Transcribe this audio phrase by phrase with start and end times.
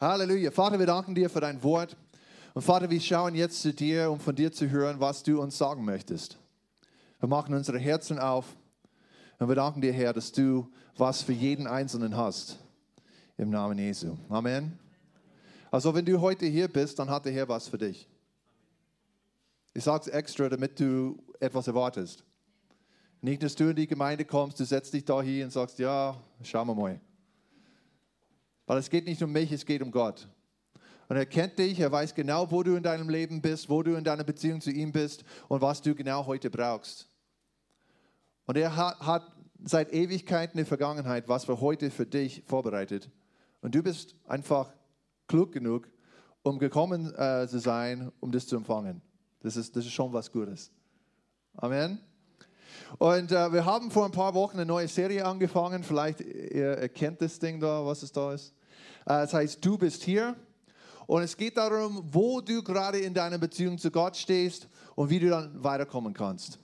[0.00, 0.50] Halleluja.
[0.50, 1.96] Vater, wir danken dir für dein Wort.
[2.52, 5.56] Und Vater, wir schauen jetzt zu dir, um von dir zu hören, was du uns
[5.56, 6.38] sagen möchtest.
[7.20, 8.44] Wir machen unsere Herzen auf
[9.38, 12.58] und wir danken dir, Herr, dass du was für jeden Einzelnen hast.
[13.36, 14.16] Im Namen Jesu.
[14.28, 14.78] Amen.
[15.70, 18.08] Also, wenn du heute hier bist, dann hat der Herr was für dich.
[19.72, 22.22] Ich sage es extra, damit du etwas erwartest.
[23.20, 26.16] Nicht, dass du in die Gemeinde kommst, du setzt dich da hier und sagst, ja,
[26.42, 27.00] schauen wir mal.
[28.66, 30.28] Weil es geht nicht um mich, es geht um Gott.
[31.08, 33.94] Und er kennt dich, er weiß genau, wo du in deinem Leben bist, wo du
[33.94, 37.08] in deiner Beziehung zu ihm bist und was du genau heute brauchst.
[38.46, 43.10] Und er hat, hat seit Ewigkeit eine Vergangenheit, was für heute für dich vorbereitet.
[43.60, 44.72] Und du bist einfach
[45.26, 45.88] klug genug,
[46.42, 49.00] um gekommen äh, zu sein, um das zu empfangen.
[49.40, 50.70] Das ist, das ist schon was Gutes.
[51.54, 51.98] Amen.
[52.98, 55.82] Und äh, wir haben vor ein paar Wochen eine neue Serie angefangen.
[55.82, 58.54] Vielleicht ihr erkennt das Ding da, was es da ist.
[59.06, 60.36] Äh, es heißt, du bist hier.
[61.06, 65.18] Und es geht darum, wo du gerade in deiner Beziehung zu Gott stehst und wie
[65.18, 66.58] du dann weiterkommen kannst.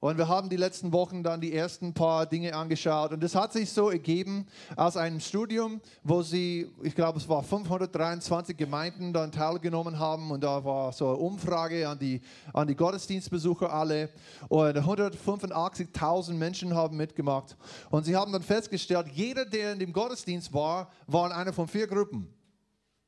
[0.00, 3.12] Und wir haben die letzten Wochen dann die ersten paar Dinge angeschaut.
[3.12, 4.46] Und das hat sich so ergeben
[4.76, 10.30] aus einem Studium, wo sie, ich glaube, es war 523 Gemeinden dann teilgenommen haben.
[10.30, 12.20] Und da war so eine Umfrage an die,
[12.52, 14.10] an die Gottesdienstbesucher alle.
[14.48, 17.56] Und 185.000 Menschen haben mitgemacht.
[17.90, 21.66] Und sie haben dann festgestellt, jeder, der in dem Gottesdienst war, war in einer von
[21.66, 22.32] vier Gruppen.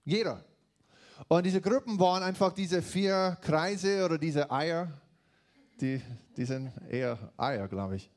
[0.04, 0.44] Jeder.
[1.28, 4.88] Und diese Gruppen waren einfach diese vier Kreise oder diese Eier
[5.81, 6.00] die,
[6.36, 8.11] die sind eher Eier, glaube ich.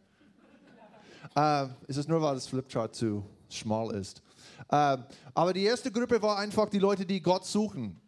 [1.36, 4.22] äh, ist es nur, weil das Flipchart zu schmal ist.
[4.70, 4.98] Äh,
[5.34, 8.00] aber die erste Gruppe war einfach die Leute, die Gott suchen.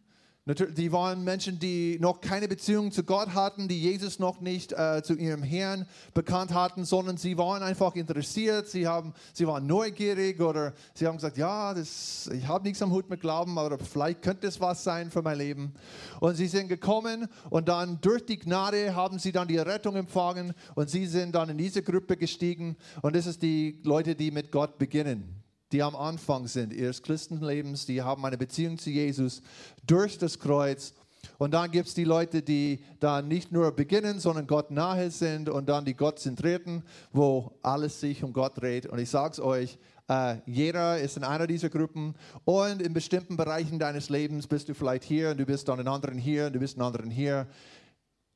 [0.46, 5.02] Die waren Menschen, die noch keine Beziehung zu Gott hatten, die Jesus noch nicht äh,
[5.02, 10.40] zu ihrem Herrn bekannt hatten, sondern sie waren einfach interessiert, sie, haben, sie waren neugierig
[10.40, 14.22] oder sie haben gesagt, ja, das, ich habe nichts am Hut mit Glauben, aber vielleicht
[14.22, 15.74] könnte es was sein für mein Leben.
[16.20, 20.54] Und sie sind gekommen und dann durch die Gnade haben sie dann die Rettung empfangen
[20.76, 24.52] und sie sind dann in diese Gruppe gestiegen und das ist die Leute, die mit
[24.52, 25.35] Gott beginnen
[25.72, 29.42] die am Anfang sind ihres Christenlebens, die haben eine Beziehung zu Jesus
[29.86, 30.94] durch das Kreuz.
[31.38, 35.48] Und dann gibt es die Leute, die dann nicht nur beginnen, sondern Gott nahe sind
[35.48, 36.82] und dann die Gottzentrierten,
[37.12, 38.86] wo alles sich um Gott dreht.
[38.86, 39.78] Und ich sage es euch,
[40.08, 44.74] äh, jeder ist in einer dieser Gruppen und in bestimmten Bereichen deines Lebens bist du
[44.74, 47.48] vielleicht hier und du bist dann in anderen hier und du bist in anderen hier.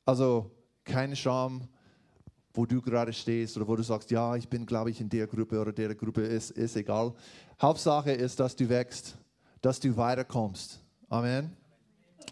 [0.04, 0.50] Also
[0.84, 1.68] keine Scham
[2.60, 5.26] wo du gerade stehst oder wo du sagst, ja, ich bin, glaube ich, in der
[5.26, 7.14] Gruppe oder der Gruppe, ist, ist egal.
[7.58, 9.16] Hauptsache ist, dass du wächst,
[9.62, 10.78] dass du weiterkommst.
[11.08, 11.56] Amen.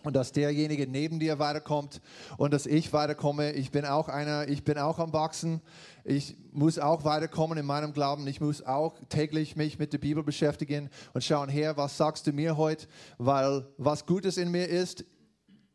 [0.03, 2.03] Und dass derjenige neben dir weiterkommt
[2.37, 3.53] und dass ich weiterkomme.
[3.53, 5.63] Ich bin auch einer, ich bin auch am Wachsen.
[6.05, 8.27] Ich muss auch weiterkommen in meinem Glauben.
[8.27, 12.33] Ich muss auch täglich mich mit der Bibel beschäftigen und schauen, Herr, was sagst du
[12.33, 12.87] mir heute?
[13.17, 15.07] Weil was Gutes in mir ist,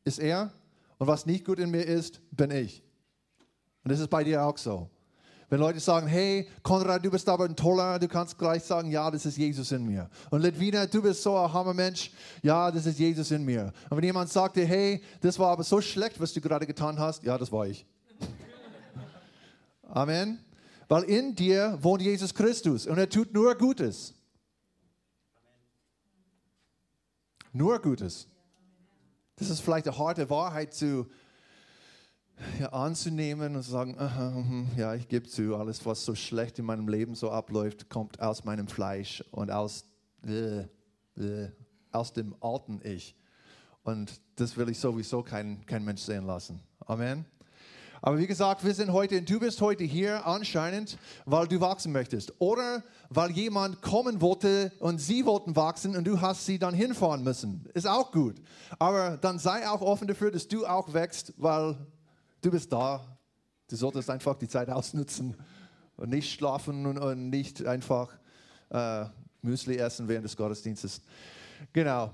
[0.06, 0.54] ist er.
[1.00, 2.84] Und was nicht gut in mir ist, bin ich.
[3.84, 4.90] Und das ist bei dir auch so.
[5.50, 9.12] Wenn Leute sagen, hey, Konrad, du bist aber ein toller, du kannst gleich sagen, ja,
[9.12, 10.10] das ist Jesus in mir.
[10.32, 12.12] Und Ledwina, du bist so ein Hammermensch,
[12.42, 13.72] ja, das ist Jesus in mir.
[13.90, 16.98] Und wenn jemand sagt dir, hey, das war aber so schlecht, was du gerade getan
[16.98, 17.86] hast, ja, das war ich.
[19.84, 20.40] Amen.
[20.88, 24.16] Weil in dir wohnt Jesus Christus und er tut nur Gutes.
[27.52, 28.28] Nur Gutes.
[29.36, 31.08] Das ist vielleicht eine harte Wahrheit zu
[32.60, 36.66] ja, anzunehmen und zu sagen, mhm, ja, ich gebe zu, alles, was so schlecht in
[36.66, 39.86] meinem Leben so abläuft, kommt aus meinem Fleisch und aus,
[40.26, 40.62] äh,
[41.18, 41.50] äh,
[41.92, 43.16] aus dem alten Ich.
[43.84, 46.60] Und das will ich sowieso kein, kein Mensch sehen lassen.
[46.86, 47.26] Amen.
[48.06, 52.34] Aber wie gesagt, wir sind heute, du bist heute hier anscheinend, weil du wachsen möchtest.
[52.40, 57.24] Oder weil jemand kommen wollte und sie wollten wachsen und du hast sie dann hinfahren
[57.24, 57.66] müssen.
[57.74, 58.36] Ist auch gut.
[58.78, 61.78] Aber dann sei auch offen dafür, dass du auch wächst, weil
[62.44, 63.02] du bist da.
[63.70, 65.36] Du solltest einfach die Zeit ausnutzen
[65.96, 68.12] und nicht schlafen und, nicht einfach
[68.70, 69.06] äh,
[69.42, 71.02] Müsli essen während des Gottesdienstes.
[71.72, 72.14] Genau.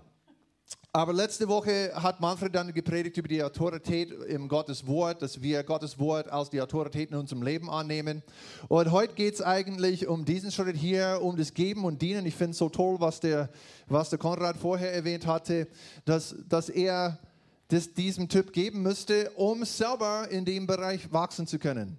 [0.91, 5.63] Aber letzte Woche hat Manfred dann gepredigt über die Autorität im Gottes Wort, dass wir
[5.63, 8.23] Gottes Wort als die Autorität in unserem Leben annehmen.
[8.67, 12.25] Und heute geht es eigentlich um diesen Schritt hier, um das Geben und Dienen.
[12.25, 13.49] Ich finde es so toll, was der,
[13.87, 15.67] was der Konrad vorher erwähnt hatte,
[16.05, 17.19] dass, dass er
[17.69, 21.97] das diesem Typ geben müsste, um selber in dem Bereich wachsen zu können.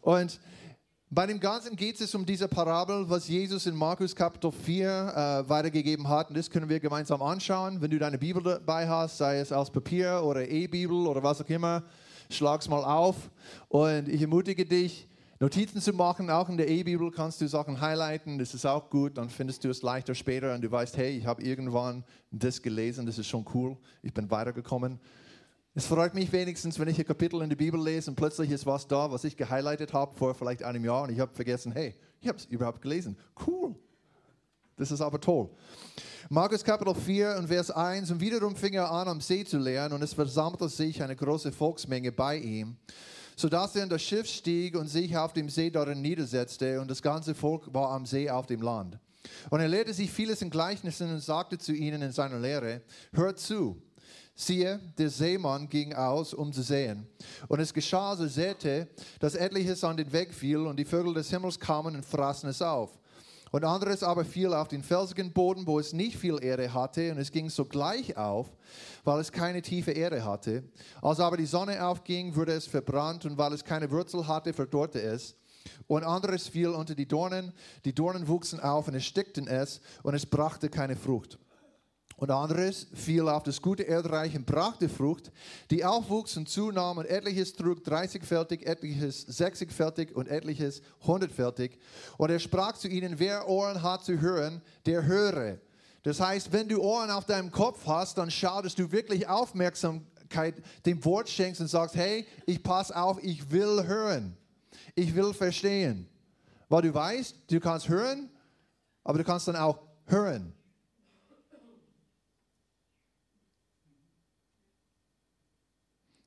[0.00, 0.40] Und
[1.10, 5.48] bei dem Ganzen geht es um diese Parabel, was Jesus in Markus Kapitel 4 äh,
[5.48, 6.28] weitergegeben hat.
[6.28, 7.80] Und das können wir gemeinsam anschauen.
[7.80, 11.48] Wenn du deine Bibel dabei hast, sei es aus Papier oder E-Bibel oder was auch
[11.48, 11.82] immer,
[12.30, 13.16] schlag es mal auf.
[13.68, 15.08] Und ich ermutige dich,
[15.38, 19.18] Notizen zu machen, auch in der E-Bibel kannst du Sachen highlighten, das ist auch gut,
[19.18, 23.04] dann findest du es leichter später und du weißt, hey, ich habe irgendwann das gelesen,
[23.04, 24.98] das ist schon cool, ich bin weitergekommen.
[25.74, 28.64] Es freut mich wenigstens, wenn ich ein Kapitel in der Bibel lese und plötzlich ist
[28.64, 31.94] was da, was ich gehighlightet habe vor vielleicht einem Jahr und ich habe vergessen, hey,
[32.22, 33.14] ich habe es überhaupt gelesen.
[33.46, 33.74] Cool.
[34.76, 35.50] Das ist aber toll.
[36.30, 39.92] Markus Kapitel 4 und Vers 1 und wiederum fing er an, am See zu lehren
[39.92, 42.78] und es versammelte sich eine große Volksmenge bei ihm
[43.36, 47.02] sodass er in das Schiff stieg und sich auf dem See darin niedersetzte und das
[47.02, 48.98] ganze Volk war am See auf dem Land.
[49.50, 53.38] Und er lehrte sich vieles in Gleichnissen und sagte zu ihnen in seiner Lehre, hört
[53.38, 53.80] zu,
[54.38, 57.06] Siehe, der Seemann ging aus, um zu sehen.
[57.48, 58.86] Und es geschah, so säte,
[59.18, 62.60] dass etliches an den Weg fiel und die Vögel des Himmels kamen und fraßen es
[62.60, 62.98] auf.
[63.52, 67.18] Und anderes aber fiel auf den felsigen Boden, wo es nicht viel Erde hatte, und
[67.18, 68.48] es ging sogleich auf,
[69.04, 70.64] weil es keine tiefe Erde hatte.
[71.00, 75.00] Als aber die Sonne aufging, wurde es verbrannt, und weil es keine Wurzel hatte, verdorrte
[75.00, 75.36] es.
[75.86, 77.52] Und anderes fiel unter die Dornen,
[77.84, 81.38] die Dornen wuchsen auf und erstickten es, und es brachte keine Frucht.
[82.16, 85.30] Und anderes fiel auf das gute Erdreich und brachte Frucht,
[85.70, 91.72] die aufwuchs und zunahm und etliches trug 30-fältig, etliches 60-fältig und etliches 100-fältig.
[92.16, 95.58] Und er sprach zu ihnen, wer Ohren hat zu hören, der höre.
[96.04, 100.54] Das heißt, wenn du Ohren auf deinem Kopf hast, dann schau, dass du wirklich Aufmerksamkeit
[100.86, 104.38] dem Wort schenkst und sagst, hey, ich pass auf, ich will hören.
[104.94, 106.08] Ich will verstehen.
[106.70, 108.30] Weil du weißt, du kannst hören,
[109.04, 110.55] aber du kannst dann auch hören.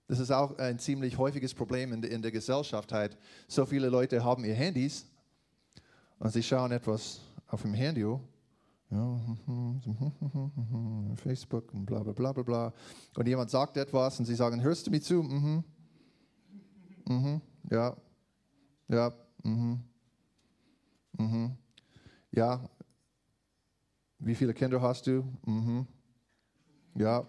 [0.09, 2.91] Das ist auch ein ziemlich häufiges Problem in, in der Gesellschaft.
[2.91, 3.15] Halt.
[3.47, 5.05] So viele Leute haben ihr Handys
[6.17, 8.01] und sie schauen etwas auf dem Handy.
[8.01, 8.19] Ja,
[11.15, 12.73] Facebook und bla bla bla bla bla.
[13.15, 15.21] Und jemand sagt etwas und sie sagen, hörst du mir zu?
[15.21, 15.63] Mhm.
[17.07, 17.41] Mhm.
[17.69, 17.95] Ja.
[18.87, 19.13] Ja.
[19.43, 19.79] Mhm.
[21.19, 21.51] Mhm.
[22.31, 22.67] Ja.
[24.17, 25.23] Wie viele Kinder hast du?
[25.45, 25.85] Mhm.
[26.95, 27.27] Ja.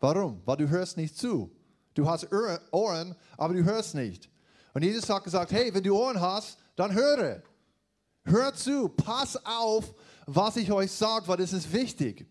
[0.00, 0.42] Warum?
[0.44, 1.50] Weil du hörst nicht zu.
[1.94, 2.28] Du hast
[2.72, 4.28] Ohren, aber du hörst nicht.
[4.74, 7.42] Und Jesus hat gesagt, hey, wenn du Ohren hast, dann höre.
[8.24, 9.94] Hör zu, pass auf,
[10.26, 12.26] was ich euch sage, weil das ist wichtig.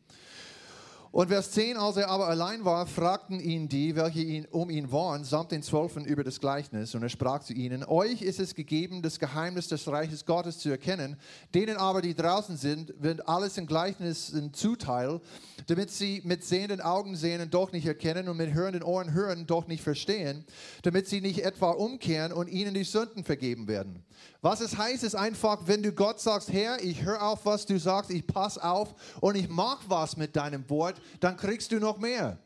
[1.16, 4.92] Und Vers 10, als er aber allein war, fragten ihn die, welche ihn um ihn
[4.92, 6.94] waren, samt den Zwölfen über das Gleichnis.
[6.94, 10.70] Und er sprach zu ihnen, euch ist es gegeben, das Geheimnis des Reiches Gottes zu
[10.70, 11.16] erkennen.
[11.54, 15.22] Denen aber, die draußen sind, wird alles in Gleichnissen zuteil,
[15.68, 19.48] damit sie mit sehenden Augen sehen und doch nicht erkennen und mit hörenden Ohren hören,
[19.48, 20.44] doch nicht verstehen,
[20.84, 24.04] damit sie nicht etwa umkehren und ihnen die Sünden vergeben werden.
[24.42, 27.80] Was es heißt, ist einfach, wenn du Gott sagst, Herr, ich höre auf, was du
[27.80, 31.98] sagst, ich pass auf und ich mache was mit deinem Wort, dann kriegst du noch
[31.98, 32.38] mehr.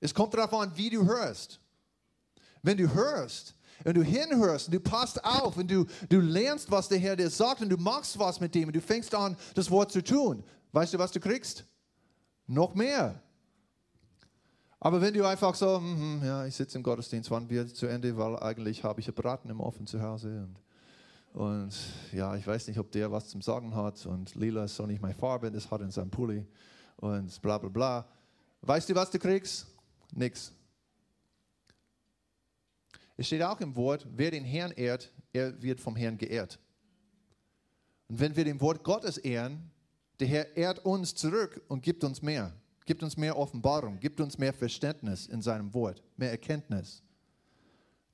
[0.00, 1.60] Es kommt darauf an, wie du hörst.
[2.62, 3.54] Wenn du hörst,
[3.84, 7.60] wenn du hinhörst, du passt auf und du, du lernst, was der Herr dir sagt
[7.60, 10.42] und du machst was mit dem und du fängst an, das Wort zu tun,
[10.72, 11.64] weißt du, was du kriegst?
[12.46, 13.20] Noch mehr.
[14.78, 18.16] Aber wenn du einfach so, mm, ja, ich sitze im Gottesdienst, wann wird zu Ende,
[18.16, 20.58] weil eigentlich habe ich ein Braten im Ofen zu Hause und
[21.36, 21.76] und
[22.12, 24.06] ja, ich weiß nicht, ob der was zum Sagen hat.
[24.06, 26.46] Und lila ist so nicht meine Farbe, das hat in seinem Pulli.
[26.96, 28.08] Und bla bla bla.
[28.62, 29.66] Weißt du, was du kriegst?
[30.14, 30.50] Nix.
[33.18, 36.58] Es steht auch im Wort, wer den Herrn ehrt, er wird vom Herrn geehrt.
[38.08, 39.70] Und wenn wir dem Wort Gottes ehren,
[40.18, 42.54] der Herr ehrt uns zurück und gibt uns mehr.
[42.86, 47.02] Gibt uns mehr Offenbarung, gibt uns mehr Verständnis in seinem Wort, mehr Erkenntnis.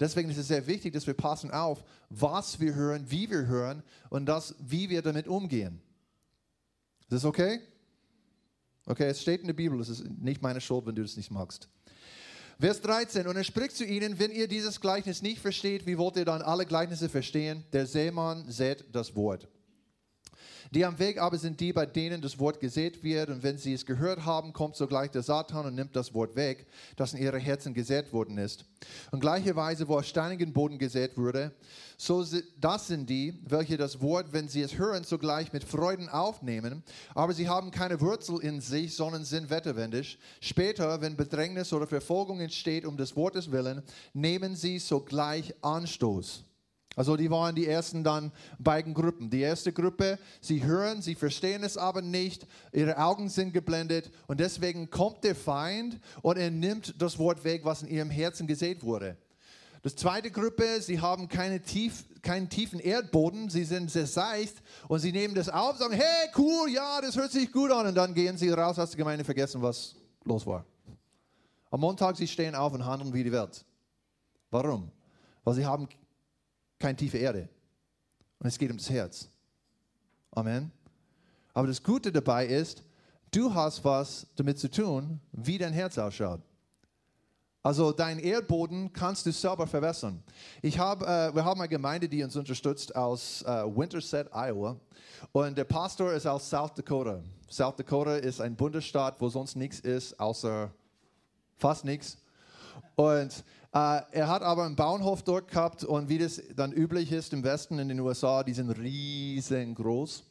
[0.02, 3.84] Deswegen ist es sehr wichtig, dass wir passen auf, was wir hören, wie wir hören
[4.10, 5.80] und das, wie wir damit umgehen.
[7.02, 7.60] Ist das okay?
[8.84, 11.30] Okay, es steht in der Bibel, es ist nicht meine Schuld, wenn du das nicht
[11.30, 11.68] magst.
[12.58, 16.16] Vers 13, und er spricht zu ihnen, wenn ihr dieses Gleichnis nicht versteht, wie wollt
[16.16, 17.62] ihr dann alle Gleichnisse verstehen?
[17.72, 19.46] Der Seemann sät das Wort.
[20.70, 23.28] Die am Weg aber sind die, bei denen das Wort gesät wird.
[23.28, 26.66] Und wenn sie es gehört haben, kommt sogleich der Satan und nimmt das Wort weg,
[26.96, 28.64] das in ihre Herzen gesät worden ist.
[29.10, 31.52] Und gleicherweise, wo auf steinigen Boden gesät wurde,
[31.96, 32.24] so
[32.58, 36.82] das sind die, welche das Wort, wenn sie es hören, sogleich mit Freuden aufnehmen.
[37.14, 40.18] Aber sie haben keine Wurzel in sich, sondern sind wetterwendig.
[40.40, 46.44] Später, wenn Bedrängnis oder Verfolgung entsteht um des Wortes willen, nehmen sie sogleich Anstoß.
[46.94, 49.30] Also die waren die ersten dann beiden Gruppen.
[49.30, 54.40] Die erste Gruppe, sie hören, sie verstehen es aber nicht, ihre Augen sind geblendet und
[54.40, 58.82] deswegen kommt der Feind und er nimmt das Wort weg, was in ihrem Herzen gesät
[58.82, 59.16] wurde.
[59.82, 65.00] Das zweite Gruppe, sie haben keine tief, keinen tiefen Erdboden, sie sind sehr seicht und
[65.00, 68.14] sie nehmen das auf, sagen, hey, cool, ja, das hört sich gut an und dann
[68.14, 70.64] gehen sie raus aus der Gemeinde, vergessen, was los war.
[71.70, 73.64] Am Montag, sie stehen auf und handeln wie die Welt.
[74.50, 74.92] Warum?
[75.42, 75.88] Weil sie haben
[76.82, 77.48] keine tiefe Erde.
[78.40, 79.28] Und es geht ums Herz.
[80.32, 80.72] Amen.
[81.54, 82.82] Aber das Gute dabei ist,
[83.30, 86.40] du hast was damit zu tun, wie dein Herz ausschaut.
[87.62, 90.20] Also dein Erdboden kannst du selber verbessern.
[90.60, 94.76] Ich hab, äh, wir haben eine Gemeinde, die uns unterstützt aus äh, Winterset, Iowa.
[95.30, 97.22] Und der Pastor ist aus South Dakota.
[97.48, 100.72] South Dakota ist ein Bundesstaat, wo sonst nichts ist, außer
[101.58, 102.18] fast nichts.
[102.96, 107.42] Und er hat aber einen Bauernhof dort gehabt und wie das dann üblich ist im
[107.42, 110.24] Westen in den USA, die sind riesengroß.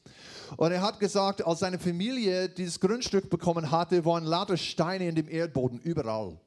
[0.58, 5.16] Und er hat gesagt, als seine Familie dieses Grundstück bekommen hatte, waren lauter Steine in
[5.16, 6.38] dem Erdboden überall.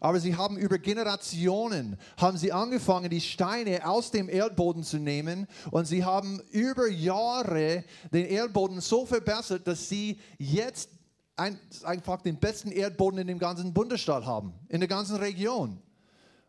[0.00, 5.46] Aber sie haben über Generationen, haben sie angefangen, die Steine aus dem Erdboden zu nehmen
[5.70, 10.88] und sie haben über Jahre den Erdboden so verbessert, dass sie jetzt
[11.36, 15.80] ein, einfach den besten Erdboden in dem ganzen Bundesstaat haben, in der ganzen Region.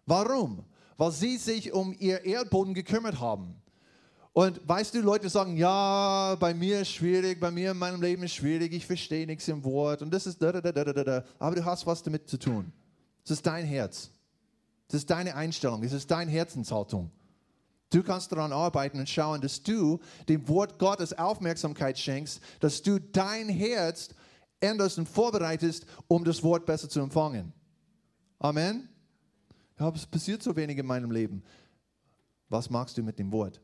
[0.10, 0.66] Warum?
[0.98, 3.56] Weil sie sich um ihr Erdboden gekümmert haben.
[4.34, 8.24] Und weißt du, Leute sagen, ja, bei mir ist schwierig, bei mir in meinem Leben
[8.24, 11.24] ist schwierig, ich verstehe nichts im Wort und das ist da, da, da, da, da.
[11.38, 12.72] Aber du hast was damit zu tun.
[13.24, 14.12] Es ist dein Herz.
[14.88, 15.84] Es ist deine Einstellung.
[15.84, 17.12] Es ist deine Herzenshaltung.
[17.92, 23.00] Du kannst daran arbeiten und schauen, dass du dem Wort Gottes Aufmerksamkeit schenkst, dass du
[23.00, 24.10] dein Herz
[24.60, 27.54] änderst und vorbereitest, um das Wort besser zu empfangen.
[28.40, 28.89] Amen.
[29.80, 31.42] Ja, es passiert so wenig in meinem Leben.
[32.50, 33.62] Was machst du mit dem Wort?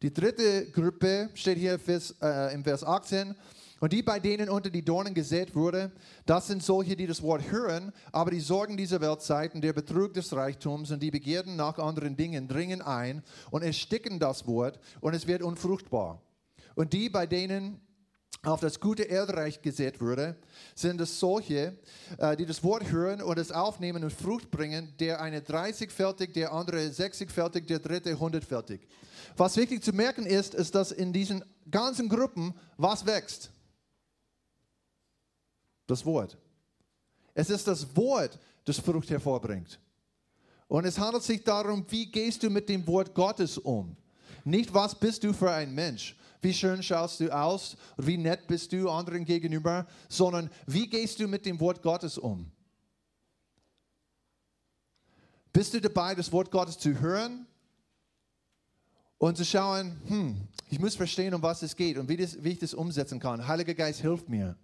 [0.00, 1.78] Die dritte Gruppe steht hier
[2.22, 3.34] äh, im Vers 18.
[3.80, 5.92] Und die, bei denen unter die Dornen gesät wurde,
[6.24, 10.32] das sind solche, die das Wort hören, aber die Sorgen dieser Weltzeiten, der Betrug des
[10.32, 15.26] Reichtums und die Begierden nach anderen Dingen dringen ein und ersticken das Wort und es
[15.26, 16.22] wird unfruchtbar.
[16.74, 17.80] Und die, bei denen
[18.42, 20.36] auf das gute Erdreich gesät wurde,
[20.74, 21.76] sind es solche,
[22.18, 26.52] äh, die das Wort hören und es aufnehmen und Frucht bringen, der eine 30-fältig, der
[26.52, 28.80] andere 60-fältig, der dritte 100-fältig.
[29.36, 33.50] Was wichtig zu merken ist, ist, dass in diesen ganzen Gruppen was wächst.
[35.86, 36.36] Das Wort.
[37.34, 39.80] Es ist das Wort, das Frucht hervorbringt.
[40.68, 43.96] Und es handelt sich darum, wie gehst du mit dem Wort Gottes um?
[44.44, 46.14] Nicht, was bist du für ein Mensch?
[46.40, 47.76] Wie schön schaust du aus?
[47.96, 49.86] Wie nett bist du anderen gegenüber?
[50.08, 52.50] Sondern wie gehst du mit dem Wort Gottes um?
[55.52, 57.46] Bist du dabei, das Wort Gottes zu hören
[59.18, 62.50] und zu schauen, hm, ich muss verstehen, um was es geht und wie, das, wie
[62.50, 63.46] ich das umsetzen kann.
[63.46, 64.56] Heiliger Geist, hilft mir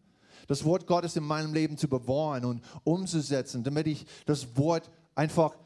[0.46, 5.56] das Wort Gottes in meinem Leben zu bewahren und umzusetzen, damit ich das Wort einfach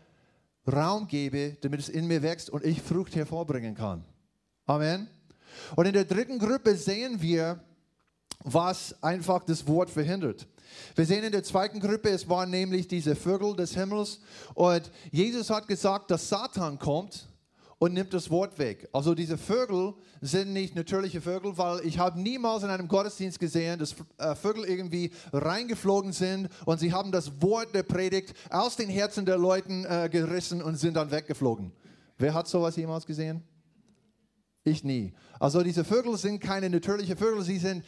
[0.66, 4.04] Raum gebe, damit es in mir wächst und ich Frucht hervorbringen kann.
[4.66, 5.08] Amen.
[5.76, 7.60] Und in der dritten Gruppe sehen wir,
[8.44, 10.46] was einfach das Wort verhindert.
[10.94, 14.20] Wir sehen in der zweiten Gruppe, es waren nämlich diese Vögel des Himmels
[14.54, 17.28] und Jesus hat gesagt, dass Satan kommt
[17.78, 18.88] und nimmt das Wort weg.
[18.92, 23.78] Also diese Vögel sind nicht natürliche Vögel, weil ich habe niemals in einem Gottesdienst gesehen,
[23.78, 28.88] dass äh, Vögel irgendwie reingeflogen sind und sie haben das Wort der Predigt aus den
[28.88, 31.72] Herzen der Leuten äh, gerissen und sind dann weggeflogen.
[32.18, 33.42] Wer hat sowas jemals gesehen?
[34.68, 35.14] Ich nie.
[35.40, 37.84] Also diese Vögel sind keine natürlichen Vögel, sie sind,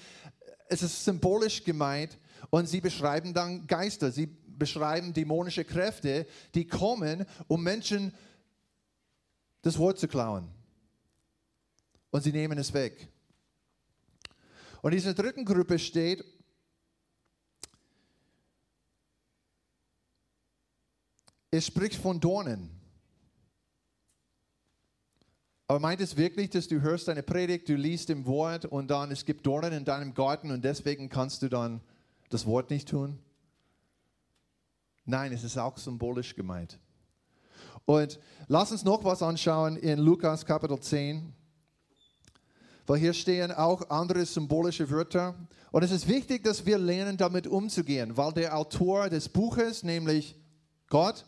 [0.68, 2.16] es ist symbolisch gemeint
[2.48, 8.14] und sie beschreiben dann Geister, sie beschreiben dämonische Kräfte, die kommen, um Menschen
[9.60, 10.48] das Wort zu klauen.
[12.10, 13.08] Und sie nehmen es weg.
[14.80, 16.24] Und in dieser dritten Gruppe steht,
[21.50, 22.79] es spricht von Dornen.
[25.70, 29.12] Aber meint es wirklich, dass du hörst eine Predigt, du liest im Wort und dann
[29.12, 31.80] es gibt Dornen in deinem Garten und deswegen kannst du dann
[32.28, 33.20] das Wort nicht tun?
[35.04, 36.80] Nein, es ist auch symbolisch gemeint.
[37.84, 41.32] Und lass uns noch was anschauen in Lukas Kapitel 10,
[42.88, 45.36] weil hier stehen auch andere symbolische Wörter.
[45.70, 50.34] Und es ist wichtig, dass wir lernen, damit umzugehen, weil der Autor des Buches, nämlich
[50.88, 51.26] Gott,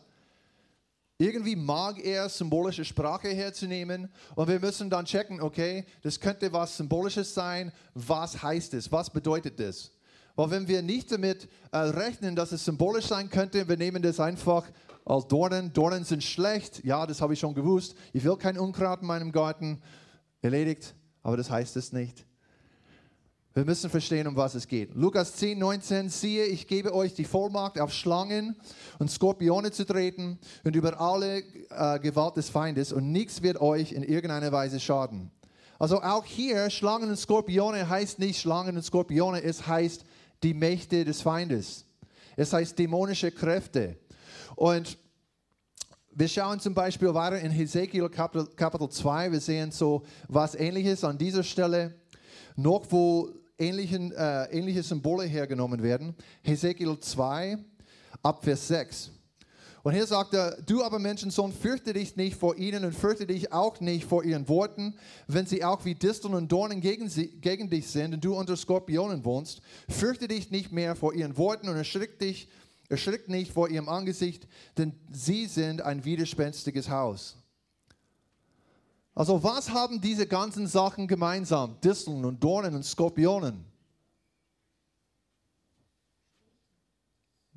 [1.23, 6.77] irgendwie mag er symbolische Sprache herzunehmen und wir müssen dann checken, okay, das könnte was
[6.77, 7.71] Symbolisches sein.
[7.93, 8.91] Was heißt es?
[8.91, 9.91] Was bedeutet das?
[10.35, 14.19] Weil wenn wir nicht damit äh, rechnen, dass es symbolisch sein könnte, wir nehmen das
[14.19, 14.65] einfach
[15.05, 15.71] als Dornen.
[15.73, 16.83] Dornen sind schlecht.
[16.83, 17.95] Ja, das habe ich schon gewusst.
[18.13, 19.81] Ich will kein Unkraut in meinem Garten.
[20.41, 20.95] Erledigt.
[21.21, 22.25] Aber das heißt es nicht.
[23.55, 24.95] Wir müssen verstehen, um was es geht.
[24.95, 28.55] Lukas 10, 19, siehe, ich gebe euch die Vollmacht, auf Schlangen
[28.97, 33.91] und Skorpione zu treten und über alle äh, Gewalt des Feindes und nichts wird euch
[33.91, 35.29] in irgendeiner Weise schaden.
[35.77, 40.03] Also auch hier, Schlangen und Skorpione heißt nicht Schlangen und Skorpione, es heißt
[40.41, 41.85] die Mächte des Feindes.
[42.35, 43.97] Es heißt dämonische Kräfte.
[44.55, 44.97] Und
[46.09, 49.31] wir schauen zum Beispiel weiter in Hesekiel Kapitel, Kapitel 2.
[49.31, 51.93] Wir sehen so was Ähnliches an dieser Stelle.
[52.55, 56.15] Noch wo ähnlichen, äh, ähnliche Symbole hergenommen werden.
[56.41, 57.57] Hesekiel 2,
[58.21, 59.11] ab Vers 6.
[59.83, 63.51] Und hier sagt er, du aber Menschensohn, fürchte dich nicht vor ihnen und fürchte dich
[63.51, 64.95] auch nicht vor ihren Worten,
[65.27, 68.55] wenn sie auch wie Disteln und Dornen gegen, sie, gegen dich sind und du unter
[68.55, 69.61] Skorpionen wohnst.
[69.89, 72.47] Fürchte dich nicht mehr vor ihren Worten und erschrick dich,
[72.87, 77.42] erschrick nicht vor ihrem Angesicht, denn sie sind ein widerspenstiges Haus.
[79.15, 81.79] Also was haben diese ganzen Sachen gemeinsam?
[81.81, 83.63] Disteln und Dornen und Skorpionen.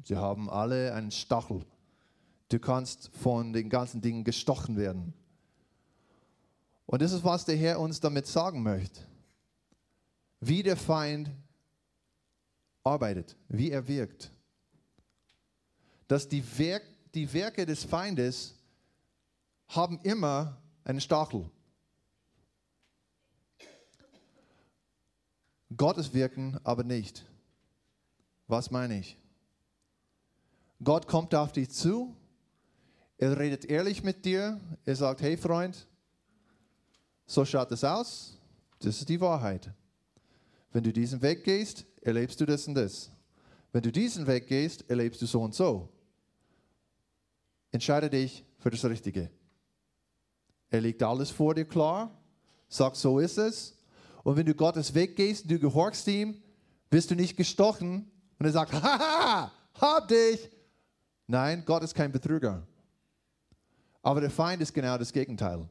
[0.04, 1.64] Sie haben alle einen Stachel.
[2.48, 5.14] Du kannst von den ganzen Dingen gestochen werden.
[6.84, 9.00] Und das ist, was der Herr uns damit sagen möchte.
[10.38, 11.30] Wie der Feind
[12.84, 14.30] arbeitet, wie er wirkt.
[16.06, 16.84] Dass die, Werk,
[17.14, 18.54] die Werke des Feindes
[19.66, 21.50] haben immer einen Stachel.
[25.76, 27.26] Gottes Wirken aber nicht.
[28.48, 29.18] Was meine ich?
[30.82, 32.16] Gott kommt auf dich zu
[33.18, 34.60] er redet ehrlich mit dir.
[34.84, 35.86] Er sagt, hey Freund,
[37.26, 38.38] so schaut es aus.
[38.80, 39.70] Das ist die Wahrheit.
[40.72, 43.10] Wenn du diesen Weg gehst, erlebst du das und das.
[43.72, 45.88] Wenn du diesen Weg gehst, erlebst du so und so.
[47.72, 49.30] Entscheide dich für das Richtige.
[50.70, 52.10] Er legt alles vor dir klar,
[52.68, 53.76] sagt, so ist es.
[54.24, 56.42] Und wenn du Gottes Weg gehst du gehorchst ihm,
[56.90, 60.50] wirst du nicht gestochen und er sagt, haha, hab dich.
[61.26, 62.66] Nein, Gott ist kein Betrüger.
[64.02, 65.68] Aber der Feind ist genau das Gegenteil.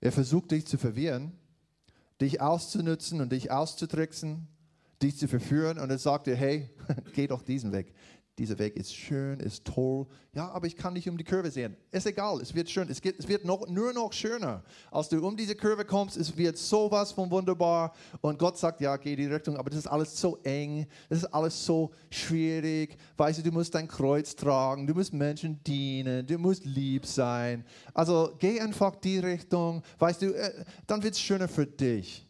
[0.00, 1.38] Er versucht dich zu verwirren,
[2.20, 4.48] dich auszunutzen und dich auszutricksen,
[5.02, 6.70] dich zu verführen und er sagt dir, hey,
[7.14, 7.94] geh doch diesen Weg
[8.40, 10.06] dieser Weg ist schön, ist toll.
[10.32, 11.76] Ja, aber ich kann nicht um die Kurve sehen.
[11.90, 12.88] Ist egal, es wird schön.
[12.88, 14.64] Es, geht, es wird noch, nur noch schöner.
[14.90, 17.92] Als du um diese Kurve kommst, es wird sowas von wunderbar.
[18.22, 19.58] Und Gott sagt, ja, geh die Richtung.
[19.58, 20.86] Aber das ist alles so eng.
[21.10, 22.96] Das ist alles so schwierig.
[23.18, 24.86] Weißt du, du musst dein Kreuz tragen.
[24.86, 26.26] Du musst Menschen dienen.
[26.26, 27.62] Du musst lieb sein.
[27.92, 29.82] Also geh einfach die Richtung.
[29.98, 32.26] Weißt du, äh, dann wird es schöner für dich.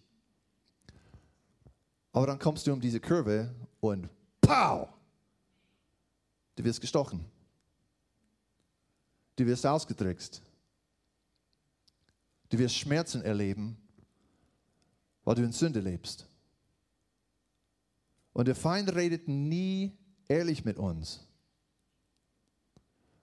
[2.12, 4.08] Aber dann kommst du um diese Kurve und
[4.40, 4.88] pow!
[6.60, 7.24] Du wirst gestochen.
[9.34, 10.42] Du wirst ausgetrickst.
[12.50, 13.78] Du wirst Schmerzen erleben,
[15.24, 16.26] weil du in Sünde lebst.
[18.34, 19.96] Und der Feind redet nie
[20.28, 21.26] ehrlich mit uns.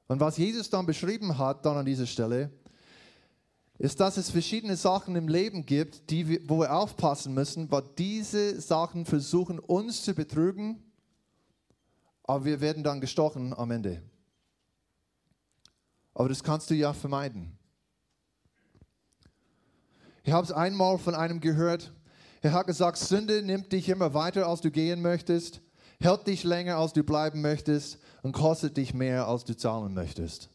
[0.08, 2.50] Und was Jesus dann beschrieben hat, dann an dieser Stelle,
[3.78, 7.84] ist, dass es verschiedene Sachen im Leben gibt, die wir, wo wir aufpassen müssen, weil
[8.00, 10.82] diese Sachen versuchen, uns zu betrügen
[12.28, 14.02] aber wir werden dann gestochen am Ende.
[16.14, 17.58] Aber das kannst du ja vermeiden.
[20.24, 21.94] Ich habe es einmal von einem gehört,
[22.42, 25.62] er hat gesagt, Sünde nimmt dich immer weiter, als du gehen möchtest,
[26.00, 30.50] hält dich länger, als du bleiben möchtest und kostet dich mehr, als du zahlen möchtest.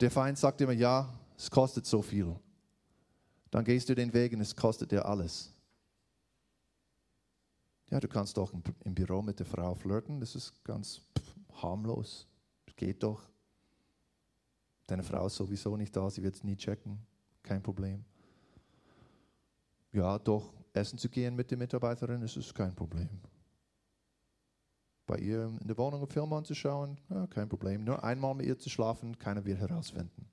[0.00, 2.36] Der Feind sagt immer, ja, es kostet so viel.
[3.50, 5.55] Dann gehst du den Weg und es kostet dir alles.
[7.90, 8.52] Ja, du kannst doch
[8.84, 11.00] im Büro mit der Frau flirten, das ist ganz
[11.62, 12.26] harmlos.
[12.64, 13.22] Das geht doch.
[14.86, 16.98] Deine Frau ist sowieso nicht da, sie wird es nie checken,
[17.42, 18.04] kein Problem.
[19.92, 23.08] Ja, doch, essen zu gehen mit der Mitarbeiterin, das ist kein Problem.
[25.06, 27.84] Bei ihr in der Wohnung einen Film anzuschauen, ja, kein Problem.
[27.84, 30.28] Nur einmal mit ihr zu schlafen, keiner wird herausfinden.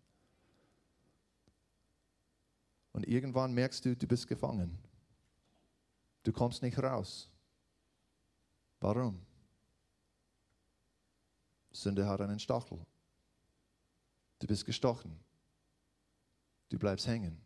[2.91, 4.77] Und irgendwann merkst du, du bist gefangen.
[6.23, 7.29] Du kommst nicht raus.
[8.83, 9.17] Warum?
[11.71, 12.85] Sünde hat einen Stachel.
[14.39, 15.17] Du bist gestochen.
[16.67, 17.41] Du bleibst hängen.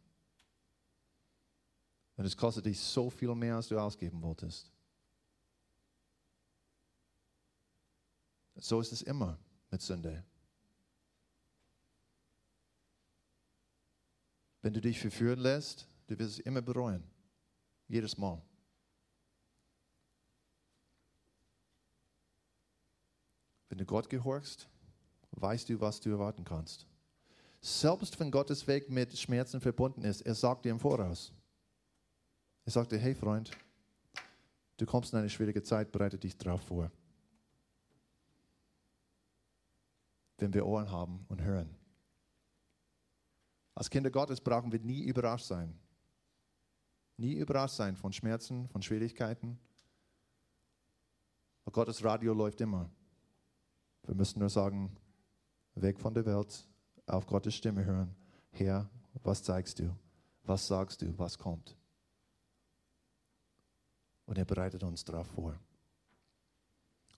[2.16, 4.72] Und es kostet dich so viel mehr, als du ausgeben wolltest.
[8.56, 9.38] So ist es immer
[9.70, 10.26] mit Sünde.
[14.64, 17.04] Wenn du dich verführen lässt, du wirst es immer bereuen.
[17.88, 18.42] Jedes Mal.
[23.78, 24.68] Wenn du Gott gehorchst,
[25.34, 26.88] weißt du, was du erwarten kannst.
[27.62, 31.32] Selbst wenn Gottes Weg mit Schmerzen verbunden ist, er sagt dir im Voraus.
[32.66, 33.52] Er sagt dir, hey Freund,
[34.78, 36.92] du kommst in eine schwierige Zeit, bereite dich darauf vor.
[40.40, 41.70] Wenn wir Ohren haben und hören.
[43.76, 45.78] Als Kinder Gottes brauchen wir nie überrascht sein.
[47.16, 49.60] Nie überrascht sein von Schmerzen, von Schwierigkeiten,
[51.78, 52.90] Gottes Radio läuft immer.
[54.08, 54.96] Wir müssen nur sagen,
[55.76, 56.68] weg von der Welt,
[57.06, 58.16] auf Gottes Stimme hören.
[58.52, 58.90] Herr,
[59.24, 59.94] was zeigst du?
[60.44, 61.18] Was sagst du?
[61.20, 61.78] Was kommt?
[64.26, 65.60] Und er bereitet uns darauf vor.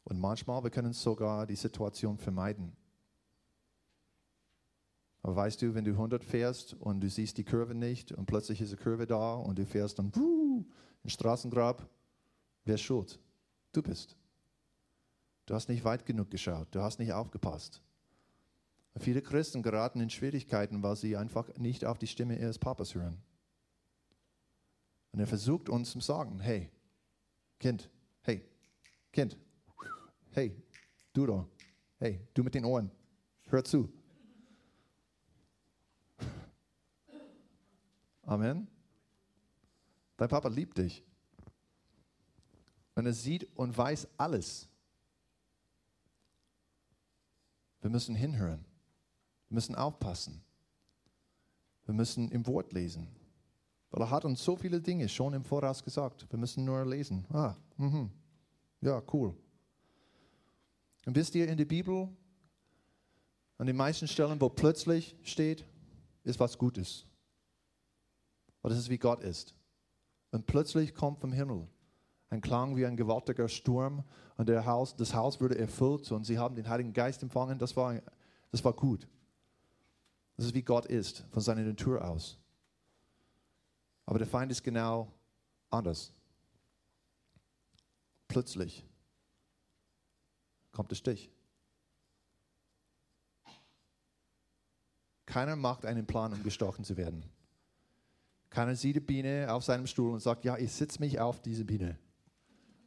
[0.03, 2.75] Und manchmal, wir können sogar die Situation vermeiden.
[5.21, 8.61] Aber weißt du, wenn du 100 fährst und du siehst die Kurve nicht und plötzlich
[8.61, 10.65] ist eine Kurve da und du fährst dann in
[11.03, 11.87] den Straßengrab,
[12.65, 13.19] wer ist schuld?
[13.73, 14.18] Du bist.
[15.49, 17.81] Du hast nicht weit genug geschaut, du hast nicht aufgepasst.
[18.97, 23.19] Viele Christen geraten in Schwierigkeiten, weil sie einfach nicht auf die Stimme ihres Papas hören.
[25.11, 26.69] Und er versucht uns zu sagen, hey,
[27.57, 27.89] Kind,
[28.21, 28.45] hey,
[29.11, 29.39] Kind,
[30.29, 30.55] hey,
[31.13, 31.47] du da,
[31.97, 32.91] hey, du mit den Ohren,
[33.47, 33.91] hör zu.
[38.21, 38.67] Amen.
[40.15, 41.03] Dein Papa liebt dich.
[42.93, 44.68] Und er sieht und weiß alles.
[47.81, 48.65] Wir müssen hinhören.
[49.47, 50.41] Wir müssen aufpassen.
[51.85, 53.07] Wir müssen im Wort lesen.
[53.91, 56.27] Weil er hat uns so viele Dinge schon im Voraus gesagt.
[56.29, 57.25] Wir müssen nur lesen.
[57.31, 58.11] Ah, mhm.
[58.81, 59.35] ja, cool.
[61.05, 62.07] Und wisst ihr, in der Bibel,
[63.57, 65.65] an den meisten Stellen, wo plötzlich steht,
[66.23, 67.05] ist was Gutes.
[68.61, 69.55] Weil das ist wie Gott ist.
[70.31, 71.67] Und plötzlich kommt vom Himmel
[72.29, 74.03] ein Klang wie ein gewaltiger Sturm
[74.37, 77.57] und Haus, das Haus wurde erfüllt und sie haben den Heiligen Geist empfangen.
[77.57, 77.99] Das war,
[78.51, 79.07] das war gut.
[80.37, 82.37] Das ist wie Gott ist, von seiner Natur aus.
[84.05, 85.11] Aber der Feind ist genau
[85.69, 86.13] anders.
[88.27, 88.85] Plötzlich
[90.71, 91.29] kommt der Stich.
[95.25, 97.23] Keiner macht einen Plan, um gestochen zu werden.
[98.49, 101.65] Keiner sieht die Biene auf seinem Stuhl und sagt, ja, ich sitze mich auf diese
[101.65, 101.99] Biene,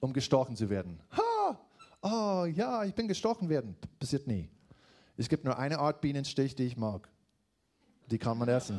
[0.02, 1.00] um gestochen zu werden.
[1.16, 1.58] Ha!
[2.02, 3.76] Oh ja, ich bin gestochen werden.
[3.98, 4.50] Passiert nie.
[5.16, 7.08] Es gibt nur eine Art Bienenstich, die ich mag.
[8.10, 8.78] Die kann man essen.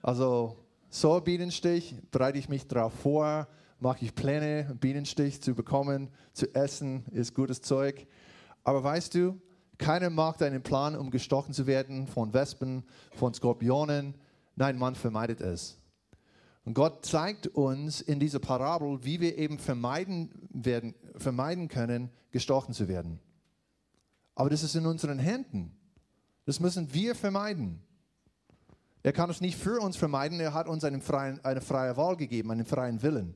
[0.00, 0.56] Also
[0.88, 3.46] so Bienenstich bereite ich mich darauf vor,
[3.78, 8.06] mache ich Pläne, Bienenstich zu bekommen, zu essen, ist gutes Zeug.
[8.64, 9.38] Aber weißt du,
[9.76, 14.14] keiner macht einen Plan, um gestochen zu werden von Wespen, von Skorpionen,
[14.58, 15.77] Nein, man vermeidet es.
[16.68, 22.74] Und Gott zeigt uns in dieser Parabel, wie wir eben vermeiden, werden, vermeiden können, gestochen
[22.74, 23.20] zu werden.
[24.34, 25.74] Aber das ist in unseren Händen.
[26.44, 27.80] Das müssen wir vermeiden.
[29.02, 32.18] Er kann es nicht für uns vermeiden, er hat uns einen freien, eine freie Wahl
[32.18, 33.34] gegeben, einen freien Willen.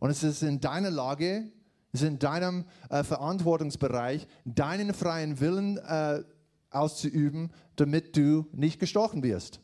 [0.00, 1.52] Und es ist in deiner Lage,
[1.92, 6.24] es ist in deinem äh, Verantwortungsbereich, deinen freien Willen äh,
[6.70, 9.60] auszuüben, damit du nicht gestochen wirst.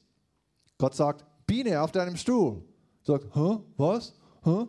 [0.79, 2.63] Gott sagt, Biene auf deinem Stuhl.
[3.03, 4.15] Sagt, hä, was?
[4.45, 4.69] Hä?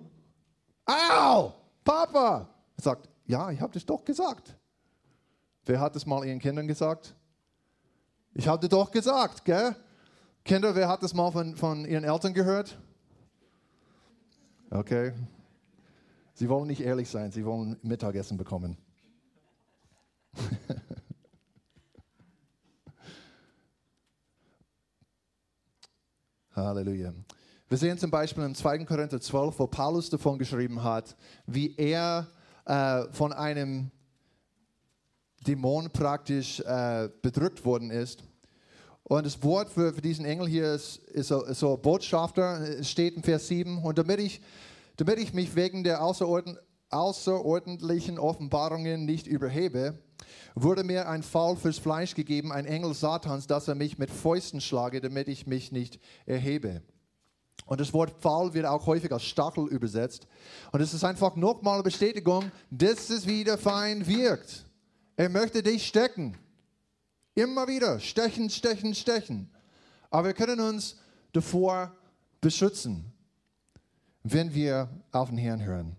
[0.88, 2.50] Au, Papa.
[2.76, 4.58] Sagt, ja, ich habe das doch gesagt.
[5.64, 7.16] Wer hat das mal ihren Kindern gesagt?
[8.34, 9.76] Ich habe doch gesagt, gell?
[10.44, 12.80] Kinder, wer hat das mal von, von ihren Eltern gehört?
[14.72, 15.14] Okay.
[16.34, 18.76] Sie wollen nicht ehrlich sein, sie wollen Mittagessen bekommen.
[26.56, 27.14] Halleluja.
[27.70, 28.80] Wir sehen zum Beispiel in 2.
[28.80, 32.28] Korinther 12, wo Paulus davon geschrieben hat, wie er
[32.66, 33.90] äh, von einem
[35.48, 38.22] Dämon praktisch äh, bedrückt worden ist.
[39.04, 43.16] Und das Wort für, für diesen Engel hier ist, ist, so, ist so Botschafter, steht
[43.16, 43.82] in Vers 7.
[43.82, 44.42] Und damit ich,
[44.98, 49.98] damit ich mich wegen der außerordentlichen Offenbarungen nicht überhebe,
[50.56, 54.62] wurde mir ein Fall fürs Fleisch gegeben, ein Engel Satans, dass er mich mit Fäusten
[54.62, 56.82] schlage, damit ich mich nicht erhebe.
[57.66, 60.28] Und das Wort Pfahl wird auch häufig als Stachel übersetzt.
[60.72, 64.66] Und es ist einfach nochmal eine Bestätigung, dass es wie der Feind wirkt.
[65.16, 66.38] Er möchte dich stecken.
[67.34, 69.50] Immer wieder stechen, stechen, stechen.
[70.10, 70.98] Aber wir können uns
[71.32, 71.96] davor
[72.42, 73.14] beschützen,
[74.24, 75.96] wenn wir auf den Herrn hören.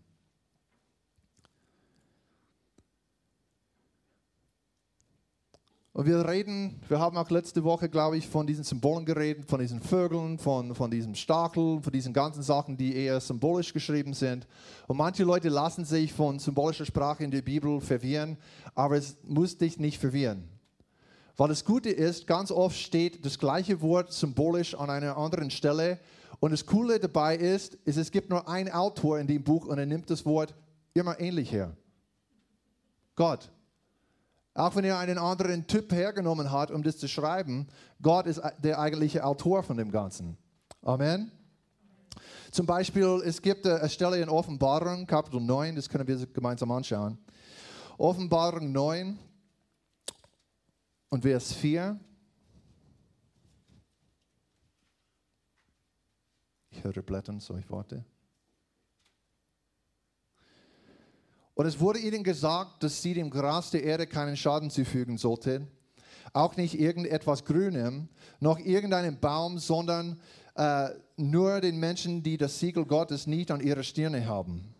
[5.95, 9.61] Und wir reden, wir haben auch letzte Woche, glaube ich, von diesen Symbolen geredet, von
[9.61, 14.47] diesen Vögeln, von, von diesem Stachel, von diesen ganzen Sachen, die eher symbolisch geschrieben sind.
[14.87, 18.39] Und manche Leute lassen sich von symbolischer Sprache in der Bibel verwirren,
[18.75, 20.49] aber es muss dich nicht verwirren.
[21.37, 25.99] Weil das Gute ist, ganz oft steht das gleiche Wort symbolisch an einer anderen Stelle.
[26.41, 29.79] Und das Coole dabei ist, ist es gibt nur einen Autor in dem Buch und
[29.79, 30.55] er nimmt das Wort
[30.95, 31.77] immer ähnlich her.
[33.15, 33.51] Gott.
[34.55, 37.69] Auch wenn er einen anderen Typ hergenommen hat, um das zu schreiben,
[38.03, 40.37] Gott ist der eigentliche Autor von dem Ganzen.
[40.83, 41.33] Amen.
[42.51, 47.17] Zum Beispiel, es gibt eine Stelle in Offenbarung, Kapitel 9, das können wir gemeinsam anschauen.
[47.97, 49.19] Offenbarung 9
[51.09, 51.99] und Vers 4.
[56.71, 58.05] Ich höre Blättern, so ich warte.
[61.55, 65.69] Und es wurde ihnen gesagt, dass sie dem Gras der Erde keinen Schaden zufügen sollten,
[66.33, 68.09] auch nicht irgendetwas Grünem,
[68.41, 70.19] noch irgendeinem Baum, sondern
[70.55, 74.75] äh, nur den Menschen, die das Siegel Gottes nicht an ihrer Stirne haben.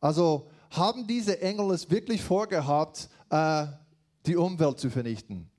[0.00, 3.66] Also haben diese Engel es wirklich vorgehabt, äh,
[4.26, 5.50] die Umwelt zu vernichten?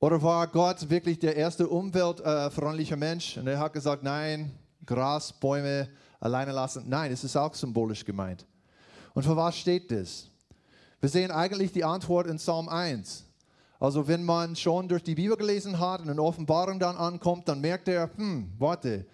[0.00, 4.50] Oder war Gott wirklich der erste umweltfreundliche Mensch und er hat gesagt, nein,
[4.86, 6.84] Gras, Bäume alleine lassen?
[6.88, 8.46] Nein, es ist auch symbolisch gemeint.
[9.14, 10.28] Und für was steht das?
[11.00, 13.24] Wir sehen eigentlich die Antwort in Psalm 1.
[13.78, 17.62] Also wenn man schon durch die Bibel gelesen hat und in Offenbarung dann ankommt, dann
[17.62, 19.06] merkt er, hm, warte,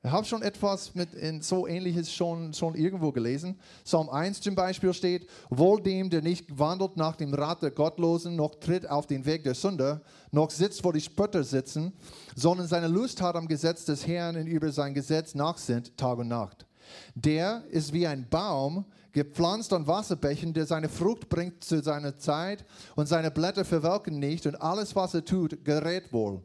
[0.00, 3.58] ich habe schon etwas mit in so ähnliches schon, schon irgendwo gelesen.
[3.82, 8.36] Psalm 1 zum Beispiel steht, wohl dem, der nicht wandelt nach dem Rat der Gottlosen,
[8.36, 11.92] noch tritt auf den Weg der Sünder, noch sitzt, wo die Spötter sitzen,
[12.36, 16.28] sondern seine Lust hat am Gesetz des Herrn und über sein Gesetz nachsinnt Tag und
[16.28, 16.67] Nacht.
[17.14, 22.64] Der ist wie ein Baum, gepflanzt an Wasserbächen, der seine Frucht bringt zu seiner Zeit
[22.94, 26.42] und seine Blätter verwelken nicht und alles, was er tut, gerät wohl.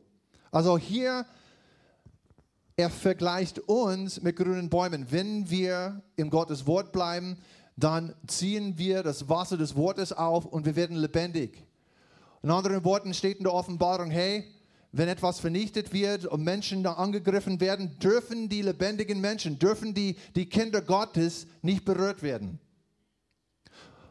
[0.52, 1.26] Also hier,
[2.76, 5.08] er vergleicht uns mit grünen Bäumen.
[5.12, 7.38] Wenn wir im Gottes Wort bleiben,
[7.76, 11.64] dann ziehen wir das Wasser des Wortes auf und wir werden lebendig.
[12.42, 14.53] In anderen Worten steht in der Offenbarung, hey,
[14.94, 20.16] wenn etwas vernichtet wird und Menschen da angegriffen werden, dürfen die lebendigen Menschen, dürfen die,
[20.36, 22.60] die Kinder Gottes nicht berührt werden.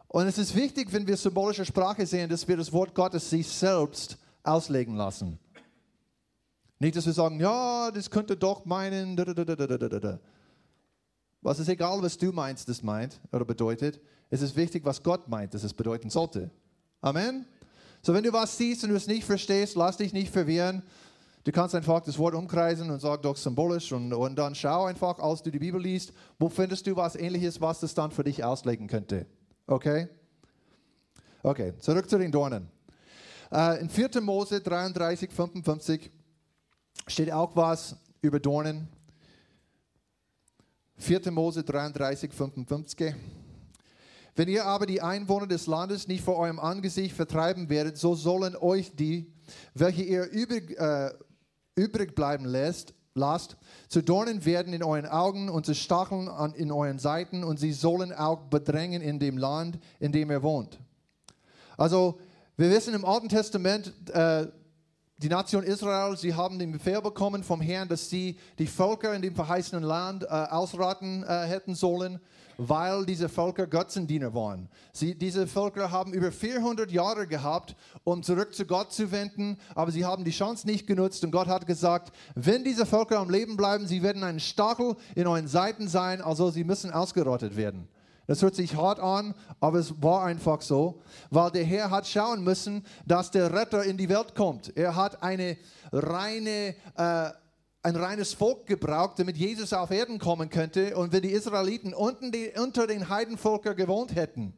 [0.09, 3.47] Und es ist wichtig, wenn wir symbolische Sprache sehen, dass wir das Wort Gottes sich
[3.47, 5.39] selbst auslegen lassen.
[6.81, 9.17] Nicht, dass wir sagen, ja, das könnte doch meinen.
[11.41, 14.01] Was ist egal, was du meinst, das meint oder bedeutet.
[14.31, 16.51] Es ist wichtig, was Gott meint, dass es bedeuten sollte.
[17.01, 17.47] Amen.
[18.05, 20.83] So, wenn du was siehst und du es nicht verstehst, lass dich nicht verwirren.
[21.45, 25.21] Du kannst einfach das Wort umkreisen und sag doch symbolisch und, und dann schau einfach,
[25.21, 28.43] als du die Bibel liest, wo findest du was ähnliches, was das dann für dich
[28.43, 29.27] auslegen könnte.
[29.69, 30.09] Okay?
[31.45, 32.69] Okay, zurück zu den Dornen.
[33.53, 34.21] Uh, in 4.
[34.21, 36.11] Mose 33, 55
[37.07, 38.89] steht auch was über Dornen.
[40.97, 41.31] 4.
[41.31, 43.15] Mose 33, 55.
[44.35, 48.57] Wenn ihr aber die Einwohner des Landes nicht vor eurem Angesicht vertreiben werdet, so sollen
[48.57, 49.31] euch die,
[49.75, 51.11] welche ihr übrig, äh,
[51.75, 53.57] übrig bleiben lässt, lasst,
[53.89, 57.73] zu Dornen werden in euren Augen und zu Stacheln an, in euren Seiten und sie
[57.73, 60.79] sollen auch bedrängen in dem Land, in dem ihr wohnt.
[61.77, 62.19] Also,
[62.57, 64.47] wir wissen im Alten Testament, äh,
[65.23, 69.23] die Nation Israel, sie haben den Befehl bekommen vom Herrn, dass sie die Völker in
[69.23, 72.21] dem verheißenen Land äh, ausraten äh, hätten sollen
[72.59, 74.69] weil diese Völker Götzendiener waren.
[74.93, 79.91] Sie, diese Völker haben über 400 Jahre gehabt, um zurück zu Gott zu wenden, aber
[79.91, 83.57] sie haben die Chance nicht genutzt und Gott hat gesagt, wenn diese Völker am Leben
[83.57, 87.89] bleiben, sie werden ein Stachel in euren Seiten sein, also sie müssen ausgerottet werden.
[88.27, 92.45] Das hört sich hart an, aber es war einfach so, weil der Herr hat schauen
[92.45, 94.77] müssen, dass der Retter in die Welt kommt.
[94.77, 95.57] Er hat eine
[95.93, 97.31] reine äh,
[97.83, 100.97] ein reines Volk gebraucht, damit Jesus auf Erden kommen könnte.
[100.97, 101.95] Und wenn die Israeliten
[102.33, 104.55] die, unter den Heidenvölkern gewohnt hätten,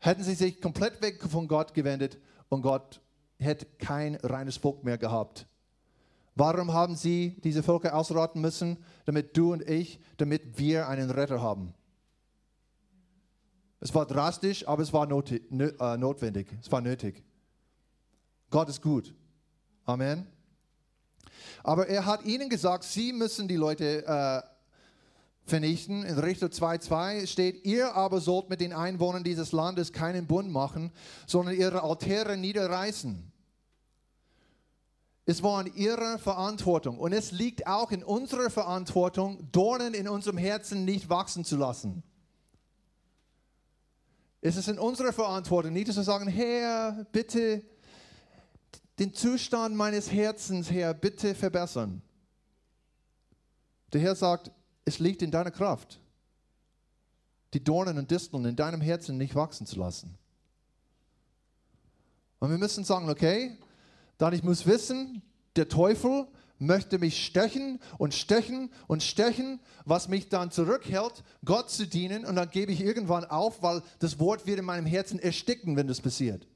[0.00, 3.00] hätten sie sich komplett weg von Gott gewendet und Gott
[3.38, 5.46] hätte kein reines Volk mehr gehabt.
[6.34, 8.78] Warum haben sie diese Völker ausrotten müssen?
[9.06, 11.74] Damit du und ich, damit wir einen Retter haben.
[13.80, 16.48] Es war drastisch, aber es war äh, notwendig.
[16.60, 17.22] Es war nötig.
[18.50, 19.14] Gott ist gut.
[19.84, 20.26] Amen.
[21.62, 24.42] Aber er hat ihnen gesagt, sie müssen die Leute äh,
[25.44, 26.04] vernichten.
[26.04, 30.90] In Richter 2,2 steht, ihr aber sollt mit den Einwohnern dieses Landes keinen Bund machen,
[31.26, 33.32] sondern ihre Altäre niederreißen.
[35.24, 40.38] Es war in ihrer Verantwortung und es liegt auch in unserer Verantwortung, Dornen in unserem
[40.38, 42.02] Herzen nicht wachsen zu lassen.
[44.48, 47.62] Es ist in unserer Verantwortung, nicht zu sagen, Herr, bitte
[48.98, 52.00] den Zustand meines Herzens, Herr, bitte verbessern.
[53.92, 54.50] Der Herr sagt,
[54.86, 56.00] es liegt in deiner Kraft,
[57.52, 60.16] die Dornen und Disteln in deinem Herzen nicht wachsen zu lassen.
[62.38, 63.54] Und wir müssen sagen, okay,
[64.16, 65.20] dann ich muss wissen,
[65.56, 66.26] der Teufel
[66.58, 72.24] möchte mich stechen und stechen und stechen, was mich dann zurückhält, Gott zu dienen.
[72.24, 75.86] Und dann gebe ich irgendwann auf, weil das Wort wird in meinem Herzen ersticken, wenn
[75.86, 76.46] das passiert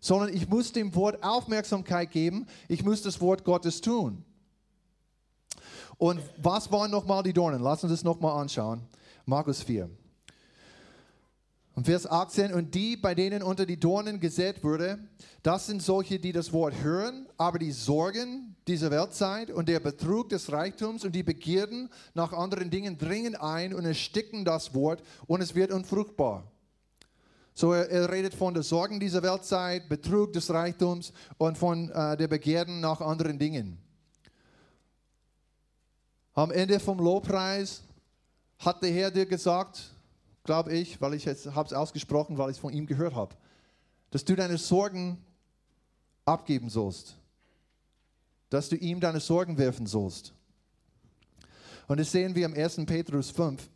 [0.00, 4.24] sondern ich muss dem Wort Aufmerksamkeit geben, ich muss das Wort Gottes tun.
[5.98, 7.62] Und was waren nochmal die Dornen?
[7.62, 8.80] Lass uns das nochmal anschauen.
[9.26, 9.90] Markus 4.
[11.74, 14.98] Und Vers 18, und die, bei denen unter die Dornen gesät wurde,
[15.42, 20.28] das sind solche, die das Wort hören, aber die Sorgen dieser Weltzeit und der Betrug
[20.28, 25.40] des Reichtums und die Begierden nach anderen Dingen dringen ein und ersticken das Wort und
[25.40, 26.50] es wird unfruchtbar.
[27.54, 32.16] So, er, er redet von den Sorgen dieser Weltzeit, Betrug des Reichtums und von äh,
[32.16, 33.78] der Begierden nach anderen Dingen.
[36.34, 37.82] Am Ende vom Lobpreis
[38.58, 39.94] hat der Herr dir gesagt,
[40.44, 43.36] glaube ich, weil ich es habe es ausgesprochen, weil ich es von ihm gehört habe,
[44.10, 45.18] dass du deine Sorgen
[46.24, 47.16] abgeben sollst,
[48.48, 50.34] dass du ihm deine Sorgen werfen sollst.
[51.88, 52.76] Und das sehen wir im 1.
[52.86, 53.68] Petrus 5,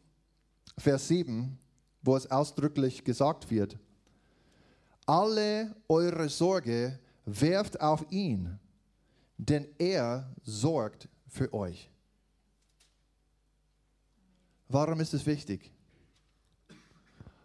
[0.78, 1.58] Vers 7,
[2.02, 3.76] wo es ausdrücklich gesagt wird.
[5.06, 8.58] Alle eure Sorge werft auf ihn,
[9.36, 11.90] denn er sorgt für euch.
[14.68, 15.70] Warum ist es wichtig?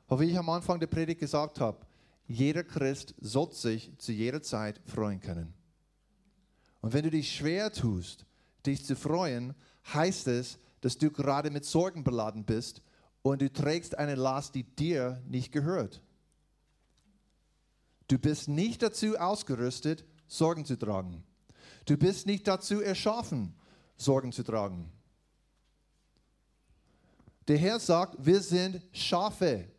[0.09, 1.85] Wie ich am Anfang der Predigt gesagt habe,
[2.27, 5.53] jeder Christ sollte sich zu jeder Zeit freuen können.
[6.81, 8.25] Und wenn du dich schwer tust,
[8.65, 9.53] dich zu freuen,
[9.93, 12.81] heißt es, dass du gerade mit Sorgen beladen bist
[13.21, 16.01] und du trägst eine Last, die dir nicht gehört.
[18.07, 21.23] Du bist nicht dazu ausgerüstet, Sorgen zu tragen.
[21.85, 23.53] Du bist nicht dazu erschaffen,
[23.97, 24.91] Sorgen zu tragen.
[27.47, 29.69] Der Herr sagt, wir sind Schafe.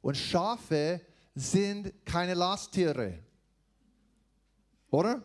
[0.00, 1.00] Und Schafe
[1.34, 3.18] sind keine Lasttiere.
[4.90, 5.22] Oder?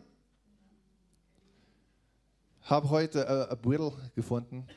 [2.63, 4.67] Ich habe heute äh, ein Beutel gefunden.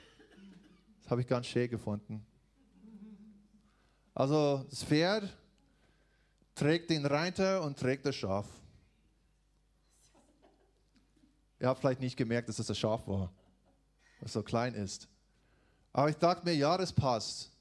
[1.03, 2.27] Das habe ich ganz schön gefunden.
[4.15, 5.37] Also das Pferd
[6.55, 8.47] trägt den Reiter und trägt das Schaf.
[11.61, 13.33] Ihr habt vielleicht nicht gemerkt, dass es das Schaf war,
[14.21, 15.09] was so klein ist.
[15.93, 17.56] Aber ich dachte mir, ja, das passt.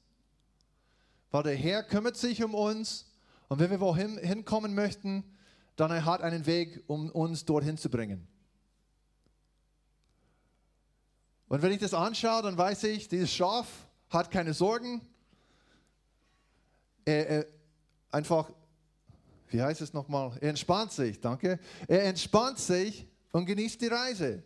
[1.36, 3.12] Weil der Herr kümmert sich um uns
[3.48, 5.22] und wenn wir wohin hinkommen möchten,
[5.76, 8.26] dann er hat einen Weg, um uns dorthin zu bringen.
[11.48, 13.68] Und wenn ich das anschaue, dann weiß ich, dieses Schaf
[14.08, 15.02] hat keine Sorgen.
[17.04, 17.46] Er, er
[18.10, 18.50] einfach,
[19.48, 20.38] wie heißt es nochmal?
[20.40, 21.60] Er entspannt sich, danke.
[21.86, 24.42] Er entspannt sich und genießt die Reise.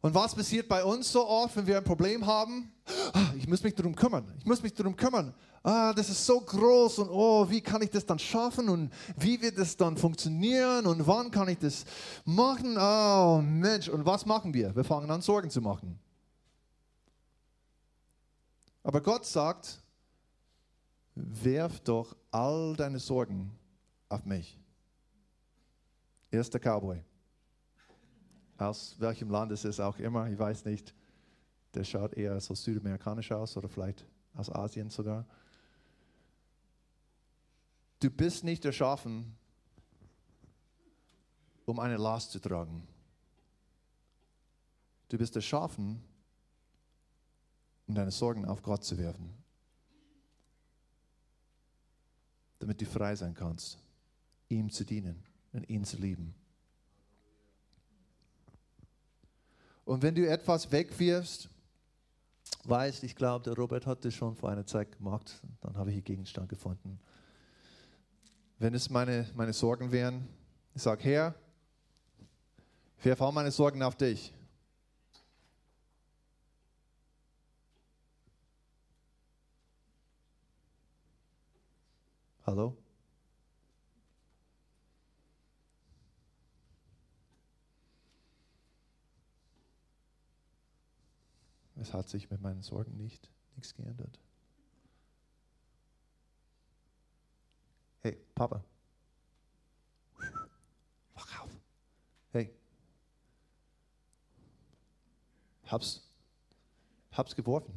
[0.00, 2.72] Und was passiert bei uns so oft, wenn wir ein Problem haben?
[3.12, 4.32] Ah, ich muss mich darum kümmern.
[4.38, 5.34] Ich muss mich darum kümmern.
[5.64, 9.40] Ah, das ist so groß und oh, wie kann ich das dann schaffen und wie
[9.42, 11.84] wird das dann funktionieren und wann kann ich das
[12.24, 12.76] machen?
[12.78, 14.74] Oh Mensch, und was machen wir?
[14.74, 15.98] Wir fangen an, Sorgen zu machen.
[18.84, 19.82] Aber Gott sagt,
[21.16, 23.50] werf doch all deine Sorgen
[24.08, 24.56] auf mich.
[26.30, 27.02] Erster Cowboy
[28.58, 30.94] aus welchem Land es ist auch immer, ich weiß nicht.
[31.74, 35.24] Der schaut eher so südamerikanisch aus oder vielleicht aus Asien sogar.
[38.00, 39.36] Du bist nicht erschaffen,
[41.66, 42.86] um eine Last zu tragen.
[45.08, 46.02] Du bist erschaffen,
[47.86, 49.32] um deine Sorgen auf Gott zu werfen,
[52.58, 53.78] damit du frei sein kannst,
[54.48, 56.34] ihm zu dienen und ihn zu lieben.
[59.88, 61.48] Und wenn du etwas wegwirfst,
[62.64, 65.96] weißt, ich glaube, der Robert hat das schon vor einer Zeit gemacht, dann habe ich
[65.96, 67.00] einen Gegenstand gefunden.
[68.58, 70.28] Wenn es meine, meine Sorgen wären,
[70.74, 71.34] ich sage, Herr,
[72.98, 74.34] ich werfe meine Sorgen auf dich.
[82.44, 82.76] Hallo?
[91.80, 94.18] Es hat sich mit meinen Sorgen nicht nichts geändert.
[98.00, 98.62] Hey, Papa.
[101.14, 101.50] Wach auf.
[102.32, 102.52] Hey.
[105.66, 106.08] Hab's,
[107.12, 107.76] hab's geworfen.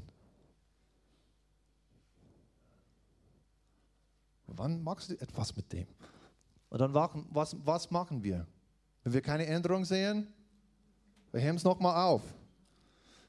[4.47, 5.87] Wann machst du etwas mit dem?
[6.69, 8.45] Und dann was, was machen wir?
[9.03, 10.31] Wenn wir keine Änderung sehen,
[11.31, 12.21] wir heben es nochmal auf.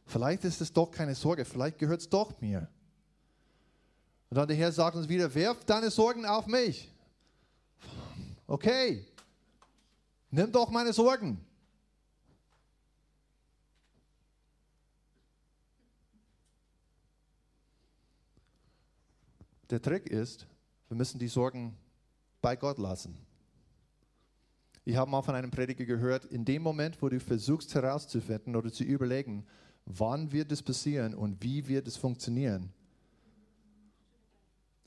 [0.07, 2.68] Vielleicht ist es doch keine Sorge, vielleicht gehört es doch mir.
[4.30, 6.90] Und dann der Herr sagt uns wieder, werf deine Sorgen auf mich.
[8.46, 9.07] Okay,
[10.30, 11.44] nimm doch meine Sorgen.
[19.70, 20.46] Der Trick ist,
[20.88, 21.74] wir müssen die Sorgen
[22.42, 23.16] bei Gott lassen.
[24.84, 28.70] Ich habe mal von einem Prediger gehört, in dem Moment, wo du versuchst herauszufinden oder
[28.70, 29.46] zu überlegen,
[29.87, 32.72] wann wird es passieren und wie wird es funktionieren,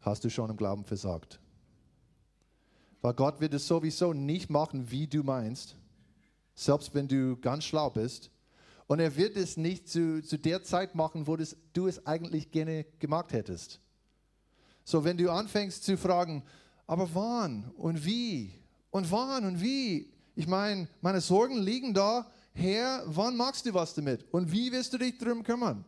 [0.01, 1.39] hast du schon im Glauben versagt.
[3.01, 5.75] Weil Gott wird es sowieso nicht machen, wie du meinst,
[6.55, 8.31] selbst wenn du ganz schlau bist.
[8.87, 12.51] Und er wird es nicht zu, zu der Zeit machen, wo das, du es eigentlich
[12.51, 13.79] gerne gemacht hättest.
[14.83, 16.43] So, wenn du anfängst zu fragen,
[16.87, 18.53] aber wann und wie
[18.91, 20.11] und wann und wie?
[20.35, 22.29] Ich meine, meine Sorgen liegen da.
[22.55, 24.25] Herr, wann machst du was damit?
[24.31, 25.83] Und wie wirst du dich darum kümmern?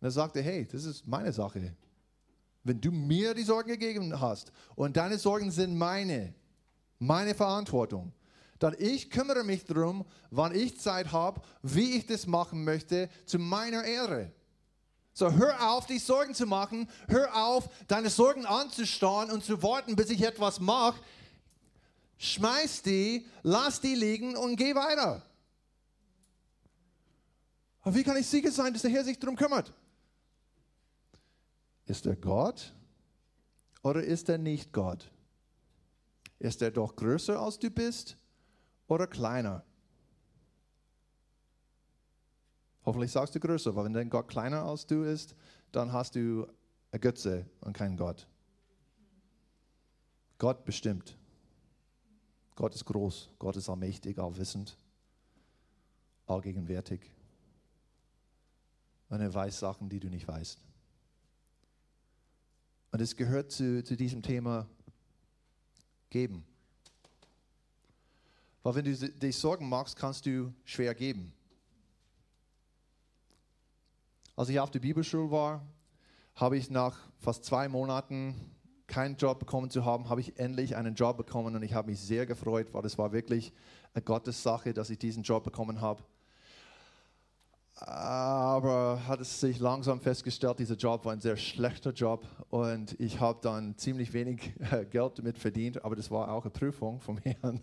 [0.00, 1.74] Und er sagte, hey, das ist meine Sache.
[2.62, 6.34] Wenn du mir die Sorgen gegeben hast und deine Sorgen sind meine,
[6.98, 8.12] meine Verantwortung,
[8.58, 13.38] dann ich kümmere mich darum, wann ich Zeit habe, wie ich das machen möchte, zu
[13.38, 14.30] meiner Ehre.
[15.14, 16.88] So, hör auf, dich Sorgen zu machen.
[17.08, 21.00] Hör auf, deine Sorgen anzustarren und zu warten, bis ich etwas mache.
[22.22, 25.22] Schmeiß die, lass die liegen und geh weiter.
[27.80, 29.72] Aber wie kann ich sicher sein, dass der Herr sich darum kümmert?
[31.86, 32.74] Ist er Gott
[33.82, 35.10] oder ist er nicht Gott?
[36.38, 38.18] Ist er doch größer als du bist
[38.86, 39.64] oder kleiner?
[42.84, 45.34] Hoffentlich sagst du größer, weil wenn dein Gott kleiner als du ist,
[45.72, 46.46] dann hast du
[46.92, 48.26] eine Götze und keinen Gott.
[50.36, 51.16] Gott bestimmt.
[52.60, 54.76] Gott ist groß, Gott ist allmächtig, allwissend,
[56.26, 57.00] allgegenwärtig.
[59.08, 60.58] Und er weiß Sachen, die du nicht weißt.
[62.92, 64.68] Und es gehört zu, zu diesem Thema
[66.10, 66.44] geben.
[68.62, 71.32] Weil wenn du dich Sorgen machst, kannst du schwer geben.
[74.36, 75.66] Als ich auf der Bibelschule war,
[76.34, 78.34] habe ich nach fast zwei Monaten
[78.90, 82.00] keinen Job bekommen zu haben, habe ich endlich einen Job bekommen und ich habe mich
[82.00, 83.52] sehr gefreut, weil es war wirklich
[83.94, 86.02] eine Gottessache, dass ich diesen Job bekommen habe.
[87.76, 93.20] Aber hat es sich langsam festgestellt, dieser Job war ein sehr schlechter Job und ich
[93.20, 94.52] habe dann ziemlich wenig
[94.90, 97.62] Geld damit verdient, aber das war auch eine Prüfung vom Herrn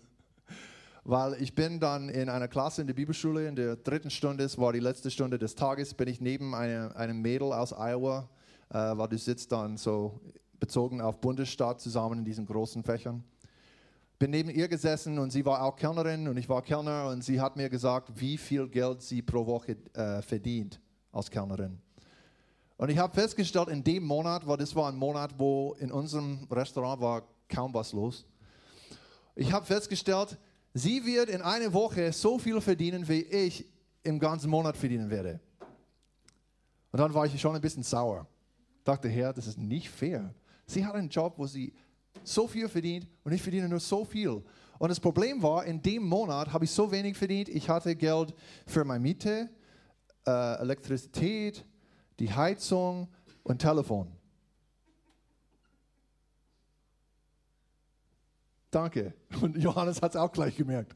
[1.08, 4.58] weil ich bin dann in einer Klasse in der Bibelschule, in der dritten Stunde, es
[4.58, 8.28] war die letzte Stunde des Tages, bin ich neben eine, einem Mädel aus Iowa,
[8.68, 10.20] äh, weil du sitzt dann so
[10.60, 13.24] bezogen auf Bundesstaat zusammen in diesen großen Fächern.
[14.18, 17.40] Bin neben ihr gesessen und sie war auch Kellnerin und ich war Kellner und sie
[17.40, 20.80] hat mir gesagt, wie viel Geld sie pro Woche äh, verdient
[21.12, 21.78] als Kellnerin.
[22.76, 26.46] Und ich habe festgestellt, in dem Monat, weil das war ein Monat, wo in unserem
[26.50, 28.26] Restaurant war kaum was los.
[29.34, 30.38] Ich habe festgestellt,
[30.74, 33.66] Sie wird in einer Woche so viel verdienen, wie ich
[34.02, 35.40] im ganzen Monat verdienen werde.
[36.92, 38.26] Und dann war ich schon ein bisschen sauer.
[38.84, 40.32] Dachte, Herr, das ist nicht fair.
[40.68, 41.72] Sie hat einen Job, wo sie
[42.22, 44.44] so viel verdient und ich verdiene nur so viel.
[44.78, 47.48] Und das Problem war, in dem Monat habe ich so wenig verdient.
[47.48, 48.34] Ich hatte Geld
[48.66, 49.48] für meine Miete,
[50.26, 51.64] äh, Elektrizität,
[52.18, 53.08] die Heizung
[53.42, 54.12] und Telefon.
[58.70, 59.14] Danke.
[59.40, 60.94] Und Johannes hat es auch gleich gemerkt.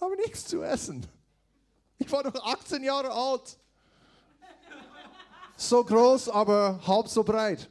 [0.00, 1.06] Aber nichts zu essen.
[1.96, 3.56] Ich war doch 18 Jahre alt.
[5.56, 7.70] So groß, aber halb so breit.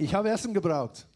[0.00, 1.06] Ich habe Essen gebraucht.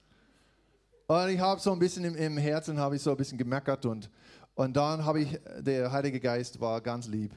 [1.07, 3.87] Und ich habe so ein bisschen im, im Herzen habe ich so ein bisschen gemeckert
[3.87, 4.11] und,
[4.55, 7.35] und dann habe ich, der Heilige Geist war ganz lieb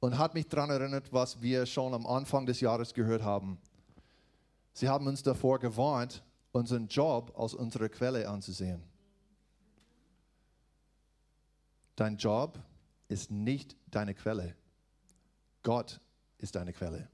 [0.00, 3.60] und hat mich daran erinnert, was wir schon am Anfang des Jahres gehört haben.
[4.72, 8.82] Sie haben uns davor gewarnt, unseren Job als unsere Quelle anzusehen.
[11.94, 12.58] Dein Job
[13.06, 14.56] ist nicht deine Quelle.
[15.62, 16.00] Gott
[16.38, 17.08] ist deine Quelle.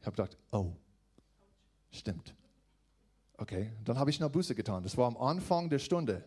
[0.00, 0.74] Ich habe gedacht, oh,
[1.90, 2.34] stimmt.
[3.36, 4.82] Okay, dann habe ich noch Buße getan.
[4.82, 6.24] Das war am Anfang der Stunde.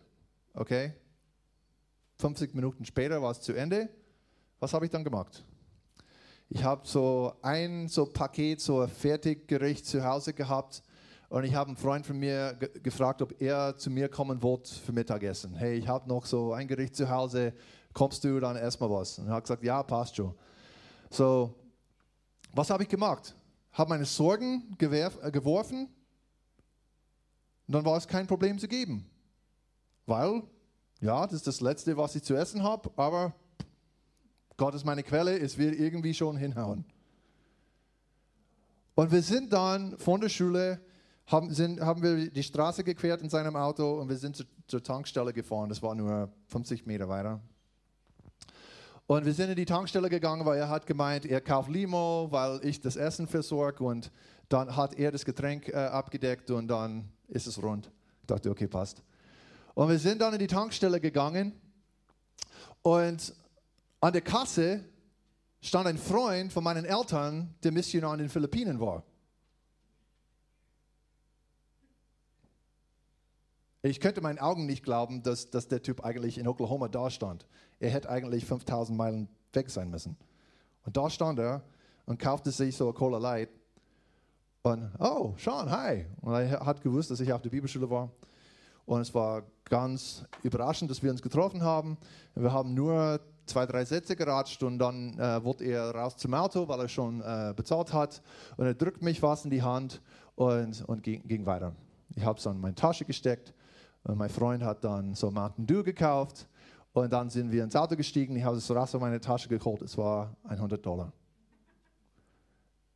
[0.54, 0.92] Okay,
[2.18, 3.88] 50 Minuten später war es zu Ende.
[4.60, 5.44] Was habe ich dann gemacht?
[6.48, 10.82] Ich habe so ein so Paket, so ein Fertiggericht zu Hause gehabt
[11.30, 14.70] und ich habe einen Freund von mir ge gefragt, ob er zu mir kommen wollte
[14.74, 15.54] für Mittagessen.
[15.54, 17.54] Hey, ich habe noch so ein Gericht zu Hause,
[17.92, 19.18] kommst du dann erstmal was?
[19.18, 20.34] Und er hat gesagt, ja, passt schon.
[21.10, 21.54] So,
[22.52, 23.34] was habe ich gemacht?
[23.72, 25.88] Habe meine Sorgen äh, geworfen
[27.66, 29.06] und dann war es kein Problem zu geben.
[30.06, 30.42] Weil,
[31.00, 33.34] ja, das ist das Letzte, was ich zu essen habe, aber
[34.56, 36.84] Gott ist meine Quelle, es wird irgendwie schon hinhauen.
[38.94, 40.80] Und wir sind dann von der Schule,
[41.26, 44.82] haben, sind, haben wir die Straße gequert in seinem Auto und wir sind zu, zur
[44.82, 45.68] Tankstelle gefahren.
[45.68, 47.40] Das war nur 50 Meter weiter.
[49.12, 52.64] Und wir sind in die Tankstelle gegangen, weil er hat gemeint, er kauft Limo, weil
[52.64, 54.10] ich das Essen versorge und
[54.48, 57.90] Dann hat er das Getränk äh, abgedeckt und dann ist es rund.
[58.22, 59.02] Ich dachte, okay, passt.
[59.74, 61.52] Und wir sind dann in die Tankstelle gegangen
[62.80, 63.34] und
[64.00, 64.82] an der Kasse
[65.60, 69.02] stand ein Freund von meinen Eltern, der Missionar in den Philippinen war.
[73.84, 77.46] Ich könnte meinen Augen nicht glauben, dass, dass der Typ eigentlich in Oklahoma da stand.
[77.80, 80.16] Er hätte eigentlich 5000 Meilen weg sein müssen.
[80.84, 81.62] Und da stand er
[82.06, 83.48] und kaufte sich so eine Cola Light.
[84.62, 86.06] Und, oh, Sean, hi.
[86.20, 88.08] Und er hat gewusst, dass ich auf der Bibelschule war.
[88.86, 91.96] Und es war ganz überraschend, dass wir uns getroffen haben.
[92.36, 96.68] Wir haben nur zwei, drei Sätze geratscht und dann äh, wurde er raus zum Auto,
[96.68, 98.22] weil er schon äh, bezahlt hat.
[98.56, 100.00] Und er drückt mich was in die Hand
[100.36, 101.74] und, und ging, ging weiter.
[102.14, 103.52] Ich habe es in meine Tasche gesteckt
[104.04, 106.48] und mein Freund hat dann so Mountain Dew gekauft
[106.92, 108.36] und dann sind wir ins Auto gestiegen.
[108.36, 109.82] Ich habe es raus in meine Tasche geholt.
[109.82, 111.12] Es war 100 Dollar.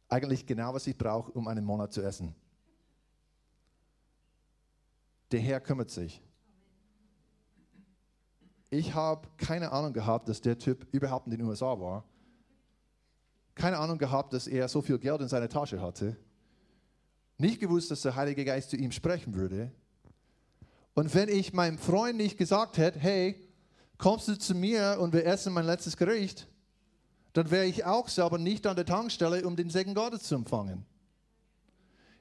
[0.09, 2.35] Eigentlich genau, was ich brauche, um einen Monat zu essen.
[5.33, 6.23] Der Herr kümmert sich.
[8.71, 12.05] Ich habe keine Ahnung gehabt, dass der Typ überhaupt in den USA war.
[13.55, 16.17] Keine Ahnung gehabt, dass er so viel Geld in seiner Tasche hatte.
[17.39, 19.73] Nicht gewusst, dass der Heilige Geist zu ihm sprechen würde.
[20.97, 23.39] Und wenn ich meinem Freund nicht gesagt hätte, hey,
[23.99, 26.49] kommst du zu mir und wir essen mein letztes Gericht,
[27.35, 30.87] dann wäre ich auch selber nicht an der Tankstelle, um den Segen Gottes zu empfangen.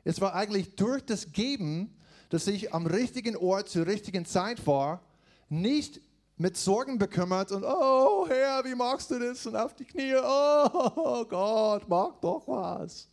[0.04, 1.96] Es war eigentlich durch das Geben,
[2.28, 5.02] dass ich am richtigen Ort zur richtigen Zeit war,
[5.48, 6.02] nicht
[6.36, 9.48] mit Sorgen bekümmert und, oh Herr, wie machst du das?
[9.48, 13.08] Und auf die Knie, oh Gott, mach doch was.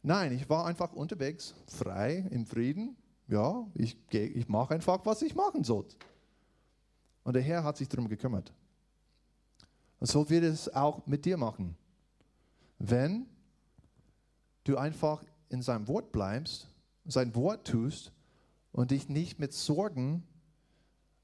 [0.00, 2.96] Nein, ich war einfach unterwegs, frei, im Frieden
[3.30, 5.86] ja, ich, ich mache einfach, was ich machen soll.
[7.22, 8.52] Und der Herr hat sich darum gekümmert.
[10.00, 11.76] Und so wird es auch mit dir machen.
[12.78, 13.26] Wenn
[14.64, 16.68] du einfach in seinem Wort bleibst,
[17.04, 18.12] sein Wort tust
[18.72, 20.26] und dich nicht mit Sorgen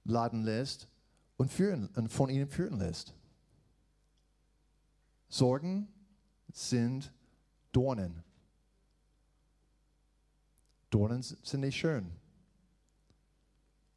[0.04, 0.88] laden lässt
[1.36, 3.14] und, führen, und von ihnen führen lässt.
[5.28, 5.88] Sorgen
[6.52, 7.12] sind
[7.72, 8.25] Dornen.
[10.96, 12.10] Dornen sind nicht schön.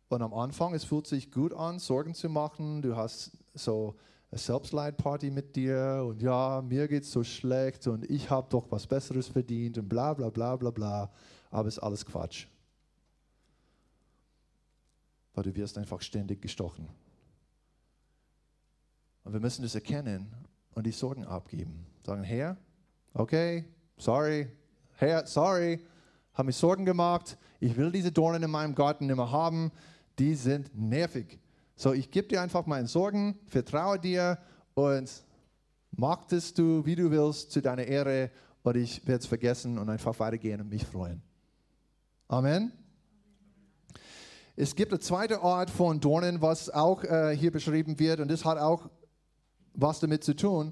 [0.10, 2.82] Und am Anfang, es fühlt sich gut an, Sorgen zu machen.
[2.82, 3.96] Du hast so
[4.30, 8.70] eine Selbstleidparty mit dir und ja, mir geht es so schlecht und ich habe doch
[8.70, 11.10] was Besseres verdient und bla bla bla bla bla.
[11.52, 12.48] Aber es ist alles Quatsch.
[15.36, 16.90] Weil du wirst einfach ständig gestochen.
[19.24, 20.28] Und wir müssen das erkennen
[20.76, 21.86] und die Sorgen abgeben.
[22.06, 22.58] Sagen, Herr,
[23.14, 23.64] okay,
[23.96, 24.52] sorry,
[24.98, 25.80] Herr, sorry,
[26.40, 29.74] habe mir Sorgen gemacht, ich will diese Dornen in meinem Garten nicht mehr haben,
[30.20, 31.38] die sind nervig.
[31.76, 34.40] So, ich gebe dir einfach meine Sorgen, vertraue dir
[34.74, 35.12] und
[35.92, 38.32] mach das du, wie du willst, zu deiner Ehre
[38.64, 41.22] und ich werde es vergessen und einfach weitergehen und mich freuen.
[42.30, 42.72] Amen.
[44.56, 48.46] Es gibt eine zweite Art von Dornen, was auch äh, hier beschrieben wird und das
[48.46, 48.90] hat auch
[49.74, 50.72] was damit zu tun.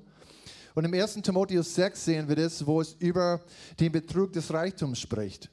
[0.75, 1.15] Und im 1.
[1.15, 3.41] Timotheus 6 sehen wir das, wo es über
[3.81, 5.51] den Betrug des Reichtums spricht.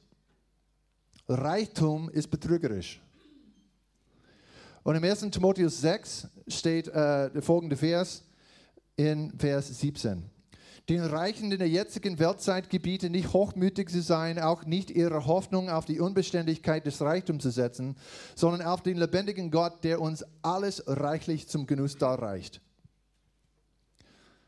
[1.27, 3.01] Reichtum ist betrügerisch.
[4.83, 5.21] Und im 1.
[5.31, 8.23] Timotheus 6 steht äh, der folgende Vers
[8.95, 10.29] in Vers 17.
[10.87, 15.71] Den Reichen in der jetzigen Weltzeit gebiete nicht hochmütig zu sein, auch nicht ihre Hoffnung
[15.71, 17.95] auf die Unbeständigkeit des Reichtums zu setzen,
[18.35, 22.61] sondern auf den lebendigen Gott, der uns alles reichlich zum Genuss darreicht.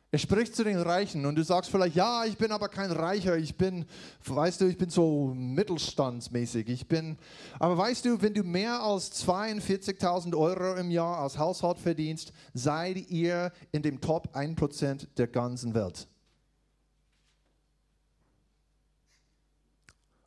[0.09, 3.37] Er spricht zu den Reichen und du sagst vielleicht, ja, ich bin aber kein Reicher,
[3.37, 3.85] ich bin,
[4.23, 6.69] weißt du, ich bin so mittelstandsmäßig.
[6.69, 7.17] Ich bin,
[7.59, 13.09] aber weißt du, wenn du mehr als 42.000 Euro im Jahr als Haushalt verdienst, seid
[13.09, 16.07] ihr in dem Top 1% der ganzen Welt.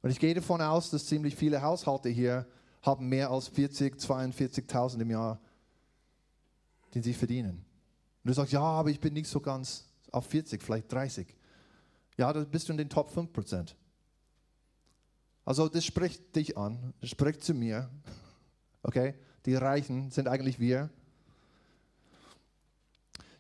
[0.03, 2.47] Und ich gehe davon aus, dass ziemlich viele Haushalte hier
[2.83, 5.41] haben mehr als 40, 42.000 im Jahr,
[6.95, 7.65] den sie verdienen.
[8.31, 11.35] Du sagst, ja, aber ich bin nicht so ganz auf 40, vielleicht 30.
[12.17, 13.75] Ja, da bist du in den Top 5%.
[15.45, 17.91] Also das spricht dich an, das spricht zu mir.
[18.83, 19.15] Okay,
[19.45, 20.89] die Reichen sind eigentlich wir.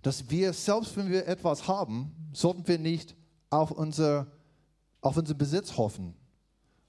[0.02, 3.14] Dass wir, selbst wenn wir etwas haben, sollten wir nicht
[3.48, 4.26] auf, unser,
[5.00, 6.14] auf unseren Besitz hoffen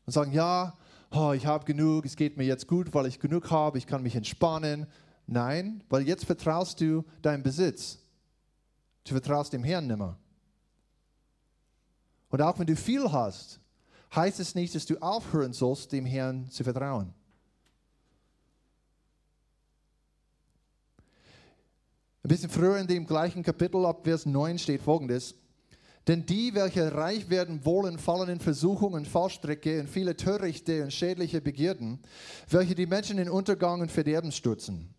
[0.08, 0.76] und sagen, ja,
[1.12, 4.02] oh, ich habe genug, es geht mir jetzt gut, weil ich genug habe, ich kann
[4.02, 4.88] mich entspannen.
[5.28, 8.00] Nein, weil jetzt vertraust du deinem Besitz.
[9.04, 10.18] Du vertraust dem Herrn nimmer.
[12.30, 13.60] Und auch wenn du viel hast,
[14.16, 17.14] heißt es nicht, dass du aufhören sollst, dem Herrn zu vertrauen.
[22.24, 25.36] Ein bisschen früher in dem gleichen Kapitel, ab Vers 9, steht folgendes.
[26.08, 31.42] Denn die, welche reich werden wollen, fallen in Versuchungen, Fallstricke und viele törichte und schädliche
[31.42, 32.00] Begierden,
[32.50, 34.94] welche die Menschen in Untergang und Verderben stürzen.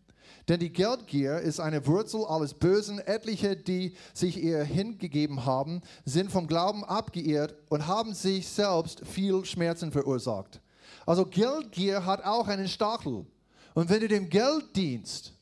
[0.49, 2.99] Denn die Geldgier ist eine Wurzel alles Bösen.
[2.99, 9.45] Etliche, die sich ihr hingegeben haben, sind vom Glauben abgeirrt und haben sich selbst viel
[9.45, 10.61] Schmerzen verursacht.
[11.07, 13.27] Also Geldgier hat auch einen Stachel.
[13.75, 15.33] Und wenn du dem Geld dienst,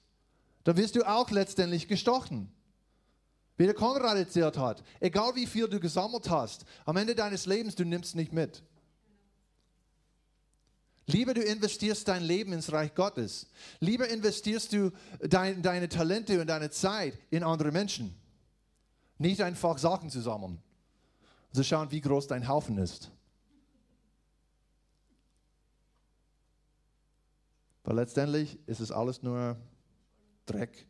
[0.64, 2.53] dann wirst du auch letztendlich gestochen.
[3.57, 7.74] Wie der Konrad erzählt hat, egal wie viel du gesammelt hast, am Ende deines Lebens,
[7.74, 8.62] du nimmst nicht mit.
[11.12, 13.46] Lieber du investierst dein Leben ins Reich Gottes.
[13.80, 18.14] Lieber investierst du dein, deine Talente und deine Zeit in andere Menschen.
[19.18, 20.58] Nicht einfach Sachen zu sammeln.
[21.52, 23.11] Zu schauen, wie groß dein Haufen ist.
[27.82, 29.56] Weil letztendlich ist es alles nur
[30.46, 30.86] Dreck.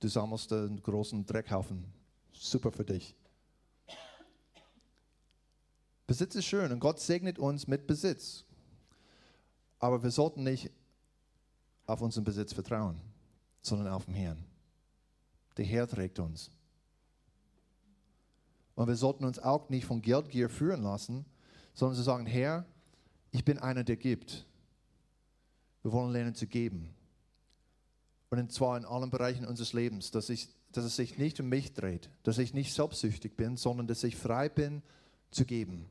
[0.00, 1.84] Du sammelst einen großen Dreckhaufen.
[2.32, 3.16] Super für dich.
[6.06, 8.44] Besitz ist schön und Gott segnet uns mit Besitz.
[9.82, 10.70] Aber wir sollten nicht
[11.86, 13.00] auf unseren Besitz vertrauen,
[13.62, 14.44] sondern auf den Herrn.
[15.56, 16.52] Der Herr trägt uns.
[18.76, 21.26] Und wir sollten uns auch nicht von Geldgier führen lassen,
[21.74, 22.64] sondern zu sagen, Herr,
[23.32, 24.46] ich bin einer, der gibt.
[25.82, 26.94] Wir wollen lernen zu geben.
[28.30, 31.72] Und zwar in allen Bereichen unseres Lebens, dass, ich, dass es sich nicht um mich
[31.72, 34.80] dreht, dass ich nicht selbstsüchtig bin, sondern dass ich frei bin
[35.32, 35.90] zu geben.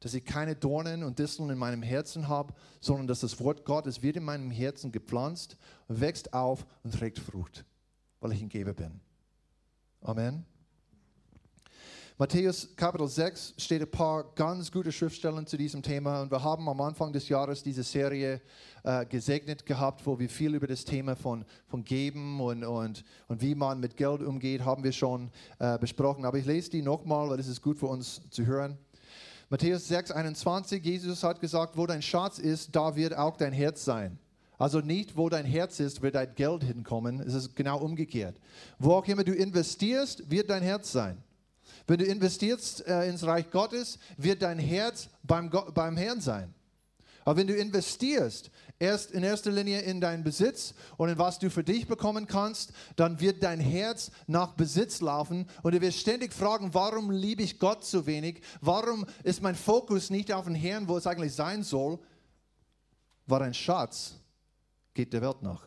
[0.00, 4.02] Dass ich keine Dornen und Disteln in meinem Herzen habe, sondern dass das Wort Gottes
[4.02, 5.56] wird in meinem Herzen gepflanzt,
[5.88, 7.64] wächst auf und trägt Frucht,
[8.20, 9.00] weil ich ein Geber bin.
[10.02, 10.44] Amen.
[12.18, 16.66] Matthäus Kapitel 6 steht ein paar ganz gute Schriftstellen zu diesem Thema und wir haben
[16.66, 18.40] am Anfang des Jahres diese Serie
[18.84, 23.42] äh, gesegnet gehabt, wo wir viel über das Thema von, von Geben und, und, und
[23.42, 26.24] wie man mit Geld umgeht, haben wir schon äh, besprochen.
[26.24, 28.78] Aber ich lese die nochmal, weil es ist gut für uns zu hören.
[29.48, 33.84] Matthäus 6, 21, Jesus hat gesagt, wo dein Schatz ist, da wird auch dein Herz
[33.84, 34.18] sein.
[34.58, 37.20] Also nicht, wo dein Herz ist, wird dein Geld hinkommen.
[37.20, 38.36] Es ist genau umgekehrt.
[38.78, 41.22] Wo auch immer du investierst, wird dein Herz sein.
[41.86, 46.52] Wenn du investierst äh, ins Reich Gottes, wird dein Herz beim, beim Herrn sein.
[47.26, 51.50] Aber wenn du investierst, erst in erster Linie in deinen Besitz und in was du
[51.50, 56.32] für dich bekommen kannst, dann wird dein Herz nach Besitz laufen und du wirst ständig
[56.32, 58.42] fragen, warum liebe ich Gott so wenig?
[58.60, 61.98] Warum ist mein Fokus nicht auf den Herrn, wo es eigentlich sein soll?
[63.26, 64.14] Weil ein Schatz
[64.94, 65.66] geht der Welt nach.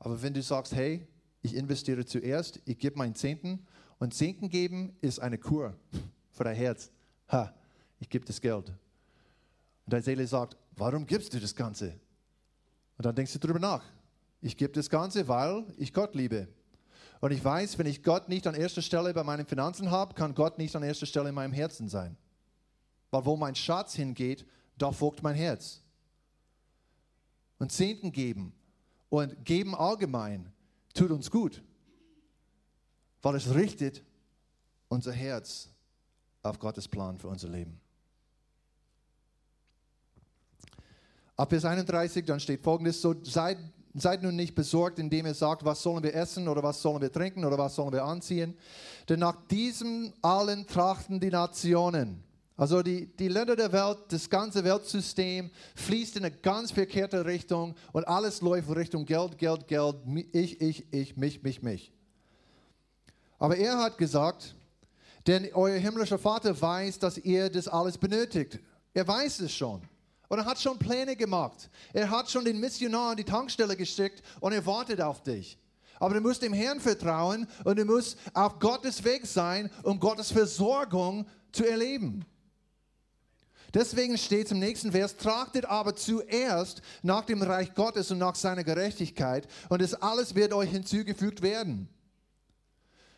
[0.00, 1.08] Aber wenn du sagst, hey,
[1.40, 3.66] ich investiere zuerst, ich gebe meinen Zehnten
[3.98, 5.74] und Zehnten geben ist eine Kur
[6.30, 6.90] für dein Herz.
[7.28, 7.54] Ha,
[8.00, 8.68] ich gebe das Geld.
[8.68, 11.98] Und deine Seele sagt, warum gibst du das Ganze?
[12.96, 13.84] Und dann denkst du darüber nach.
[14.40, 16.48] Ich gebe das Ganze, weil ich Gott liebe.
[17.20, 20.34] Und ich weiß, wenn ich Gott nicht an erster Stelle bei meinen Finanzen habe, kann
[20.34, 22.16] Gott nicht an erster Stelle in meinem Herzen sein.
[23.10, 24.44] Weil wo mein Schatz hingeht,
[24.76, 25.80] da folgt mein Herz.
[27.58, 28.52] Und Zehnten geben
[29.08, 30.52] und geben allgemein
[30.92, 31.62] tut uns gut,
[33.22, 34.02] weil es richtet
[34.88, 35.70] unser Herz
[36.44, 37.80] auf Gottes Plan für unser Leben.
[41.36, 43.58] Ab Vers 31, dann steht folgendes, so seid,
[43.94, 47.10] seid nun nicht besorgt, indem ihr sagt, was sollen wir essen oder was sollen wir
[47.10, 48.56] trinken oder was sollen wir anziehen.
[49.08, 52.22] Denn nach diesem allen trachten die Nationen.
[52.56, 57.74] Also die, die Länder der Welt, das ganze Weltsystem fließt in eine ganz verkehrte Richtung
[57.92, 59.96] und alles läuft Richtung Geld, Geld, Geld,
[60.30, 61.92] ich, ich, ich, mich, mich, mich.
[63.40, 64.54] Aber er hat gesagt,
[65.26, 68.58] denn euer himmlischer Vater weiß, dass ihr das alles benötigt.
[68.92, 69.82] Er weiß es schon.
[70.28, 71.70] Und er hat schon Pläne gemacht.
[71.92, 75.58] Er hat schon den Missionar an die Tankstelle geschickt und er wartet auf dich.
[76.00, 80.32] Aber du musst dem Herrn vertrauen und du musst auf Gottes Weg sein, um Gottes
[80.32, 82.24] Versorgung zu erleben.
[83.72, 88.62] Deswegen steht im nächsten Vers, trachtet aber zuerst nach dem Reich Gottes und nach seiner
[88.62, 91.88] Gerechtigkeit und das alles wird euch hinzugefügt werden.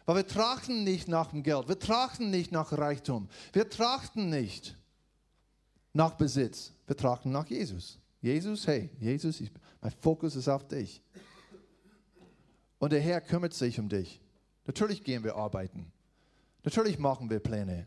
[0.06, 4.76] Weil wir trachten nicht nach dem Geld, wir trachten nicht nach Reichtum, wir trachten nicht
[5.92, 7.98] nach Besitz, wir trachten nach Jesus.
[8.22, 9.50] Jesus, hey, Jesus, ich,
[9.80, 11.02] mein Fokus ist auf dich.
[12.78, 14.20] Und der Herr kümmert sich um dich.
[14.64, 15.90] Natürlich gehen wir arbeiten.
[16.62, 17.86] Natürlich machen wir Pläne.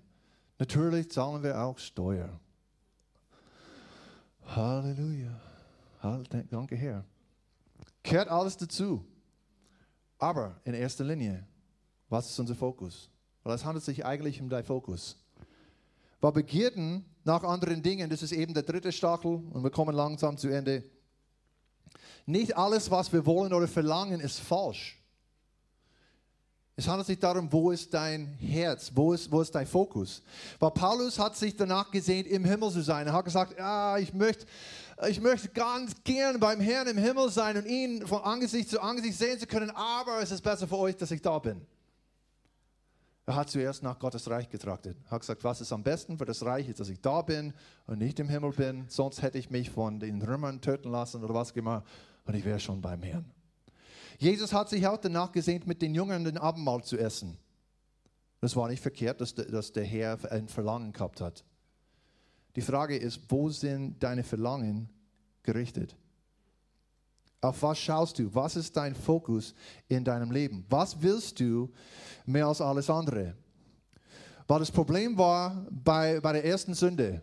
[0.58, 2.40] Natürlich zahlen wir auch Steuer.
[4.46, 5.40] Halleluja.
[6.50, 7.06] Danke, Herr.
[8.04, 9.06] Kehrt alles dazu.
[10.18, 11.46] Aber in erster Linie,
[12.10, 13.10] was ist unser Fokus?
[13.44, 15.16] Weil es handelt sich eigentlich um dein Fokus.
[16.22, 20.38] Weil Begierden nach anderen Dingen, das ist eben der dritte Stachel und wir kommen langsam
[20.38, 20.84] zu Ende.
[22.26, 25.00] Nicht alles, was wir wollen oder verlangen, ist falsch.
[26.76, 30.22] Es handelt sich darum, wo ist dein Herz, wo ist, wo ist dein Fokus.
[30.60, 33.06] Weil Paulus hat sich danach gesehen, im Himmel zu sein.
[33.08, 34.46] Er hat gesagt, ja, ich möchte,
[35.10, 39.18] ich möchte ganz gern beim Herrn im Himmel sein und ihn von Angesicht zu Angesicht
[39.18, 41.66] sehen zu können, aber es ist besser für euch, dass ich da bin.
[43.30, 44.98] Er hat zuerst nach Gottes Reich getrachtet.
[45.06, 47.54] Er hat gesagt, was ist am besten für das Reich, ist, dass ich da bin
[47.86, 48.86] und nicht im Himmel bin.
[48.88, 51.84] Sonst hätte ich mich von den Römern töten lassen oder was immer
[52.26, 53.32] und ich wäre schon beim Herrn.
[54.18, 57.38] Jesus hat sich auch danach gesehnt, mit den Jüngern den Abendmahl zu essen.
[58.42, 61.46] Das war nicht verkehrt, dass dass der Herr ein Verlangen gehabt hat.
[62.56, 64.90] Die Frage ist, wo sind deine Verlangen
[65.44, 65.96] gerichtet?
[67.42, 68.34] Auf was schaust du?
[68.36, 69.54] Was ist dein Fokus
[69.88, 70.66] in deinem Leben?
[70.70, 71.70] Was willst du
[72.26, 73.36] mehr als alles andere?
[74.48, 77.22] Weil das Problem war bei, bei der ersten Sünde.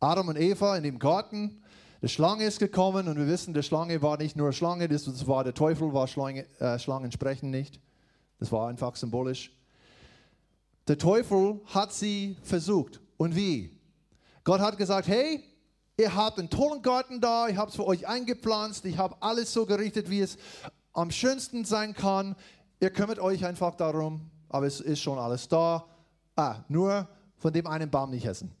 [0.00, 1.62] Adam und Eva in dem Garten,
[2.00, 5.44] die Schlange ist gekommen und wir wissen, die Schlange war nicht nur Schlange, das war
[5.44, 7.80] der Teufel, war Schlange, äh, Schlangen sprechen nicht.
[8.38, 9.52] Das war einfach symbolisch.
[10.88, 13.00] Der Teufel hat sie versucht.
[13.16, 13.78] Und wie?
[14.42, 15.44] Gott hat gesagt, hey,
[16.02, 19.52] Ihr habt einen tollen Garten da, ich habe es für euch eingepflanzt, ich habe alles
[19.52, 20.36] so gerichtet, wie es
[20.92, 22.34] am schönsten sein kann.
[22.80, 25.86] Ihr kümmert euch einfach darum, aber es ist schon alles da.
[26.34, 28.52] Ah, nur von dem einen Baum nicht essen.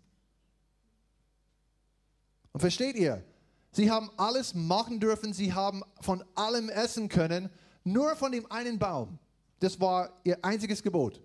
[2.52, 3.24] Und versteht ihr?
[3.72, 7.50] Sie haben alles machen dürfen, sie haben von allem essen können,
[7.82, 9.18] nur von dem einen Baum.
[9.58, 11.20] Das war ihr einziges Gebot.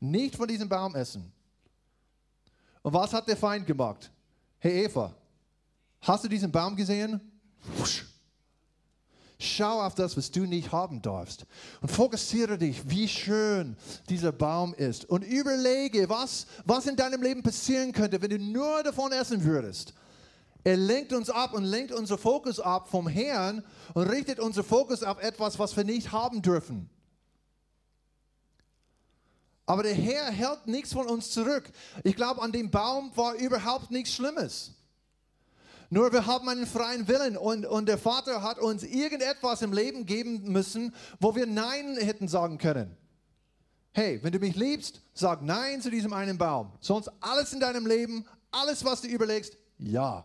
[0.00, 1.30] Nicht von diesem Baum essen.
[2.80, 4.10] Und was hat der Feind gemacht?
[4.58, 5.14] Hey Eva,
[6.00, 7.20] hast du diesen Baum gesehen?
[9.38, 11.44] Schau auf das, was du nicht haben darfst.
[11.82, 13.76] Und fokussiere dich, wie schön
[14.08, 15.04] dieser Baum ist.
[15.04, 19.92] Und überlege, was, was in deinem Leben passieren könnte, wenn du nur davon essen würdest.
[20.64, 25.02] Er lenkt uns ab und lenkt unser Fokus ab vom Herrn und richtet unser Fokus
[25.02, 26.88] auf etwas, was wir nicht haben dürfen.
[29.66, 31.70] Aber der Herr hält nichts von uns zurück.
[32.04, 34.72] Ich glaube, an dem Baum war überhaupt nichts Schlimmes.
[35.88, 40.04] Nur wir haben einen freien Willen und, und der Vater hat uns irgendetwas im Leben
[40.04, 42.96] geben müssen, wo wir Nein hätten sagen können.
[43.92, 46.72] Hey, wenn du mich liebst, sag Nein zu diesem einen Baum.
[46.80, 50.24] Sonst alles in deinem Leben, alles, was du überlegst, ja.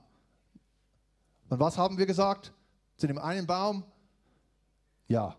[1.49, 2.53] Und was haben wir gesagt
[2.97, 3.83] zu dem einen Baum?
[5.07, 5.35] Ja.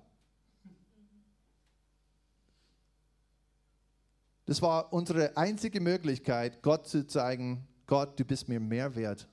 [4.47, 9.29] Das war unsere einzige Möglichkeit, Gott zu zeigen, Gott, du bist mir mehr wert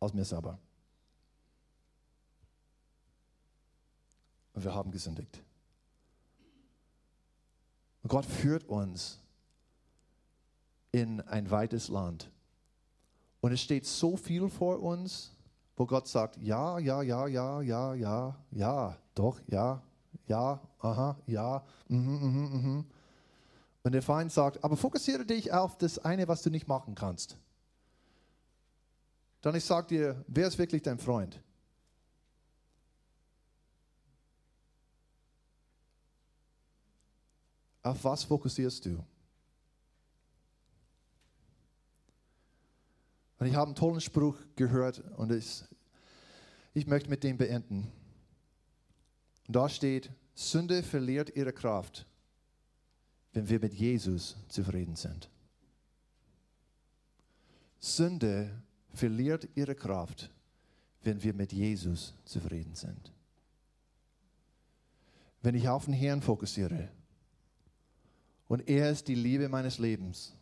[0.00, 0.58] als mir selber.
[4.54, 5.42] Und wir haben gesündigt.
[8.02, 9.18] Und Gott führt uns
[10.92, 12.30] in ein weites Land.
[13.40, 15.32] Und es steht so viel vor uns,
[15.76, 19.82] wo Gott sagt, ja, ja, ja, ja, ja, ja, ja, doch, ja,
[20.26, 22.84] ja, aha, ja, mhm, mhm, mhm.
[23.82, 27.38] Und der Feind sagt, aber fokussiere dich auf das eine, was du nicht machen kannst.
[29.40, 31.40] Dann ich sage dir, wer ist wirklich dein Freund?
[37.82, 39.02] Auf was fokussierst du?
[43.38, 45.64] Und ich habe einen tollen Spruch gehört und ich,
[46.74, 47.90] ich möchte mit dem beenden.
[49.46, 52.06] Und da steht, Sünde verliert ihre Kraft,
[53.32, 55.30] wenn wir mit Jesus zufrieden sind.
[57.78, 58.62] Sünde
[58.92, 60.30] verliert ihre Kraft,
[61.02, 63.12] wenn wir mit Jesus zufrieden sind.
[65.42, 66.88] Wenn ich auf den Herrn fokussiere
[68.48, 70.34] und er ist die Liebe meines Lebens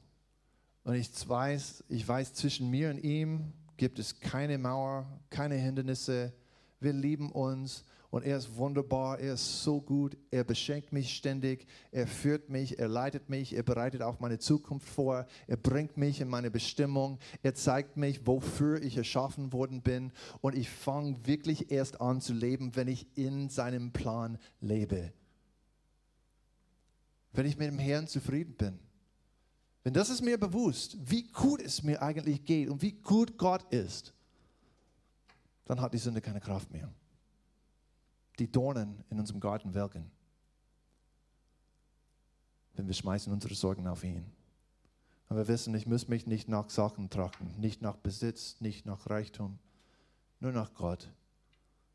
[0.84, 6.32] und ich weiß, ich weiß, zwischen mir und ihm gibt es keine Mauer, keine Hindernisse,
[6.80, 11.66] wir lieben uns und er ist wunderbar, er ist so gut, er beschenkt mich ständig,
[11.90, 16.20] er führt mich, er leitet mich, er bereitet auch meine Zukunft vor, er bringt mich
[16.20, 21.70] in meine Bestimmung, er zeigt mich, wofür ich erschaffen worden bin und ich fange wirklich
[21.70, 25.12] erst an zu leben, wenn ich in seinem Plan lebe.
[27.32, 28.78] Wenn ich mit dem Herrn zufrieden bin.
[29.84, 33.70] Wenn das ist mir bewusst, wie gut es mir eigentlich geht und wie gut Gott
[33.70, 34.14] ist,
[35.66, 36.90] dann hat die Sünde keine Kraft mehr
[38.38, 40.10] die Dornen in unserem Garten wirken.
[42.76, 44.24] Denn wir schmeißen unsere Sorgen auf ihn.
[45.28, 49.10] Und wir wissen, ich muss mich nicht nach Sachen trachten, nicht nach Besitz, nicht nach
[49.10, 49.58] Reichtum,
[50.40, 51.12] nur nach Gott.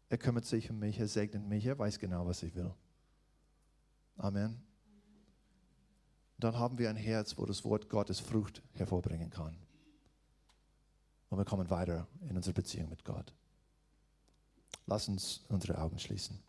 [0.09, 2.71] Er kümmert sich um mich, er segnet mich, er weiß genau, was ich will.
[4.17, 4.61] Amen.
[6.37, 9.57] Dann haben wir ein Herz, wo das Wort Gottes Frucht hervorbringen kann.
[11.29, 13.33] Und wir kommen weiter in unserer Beziehung mit Gott.
[14.85, 16.39] Lass uns unsere Augen schließen.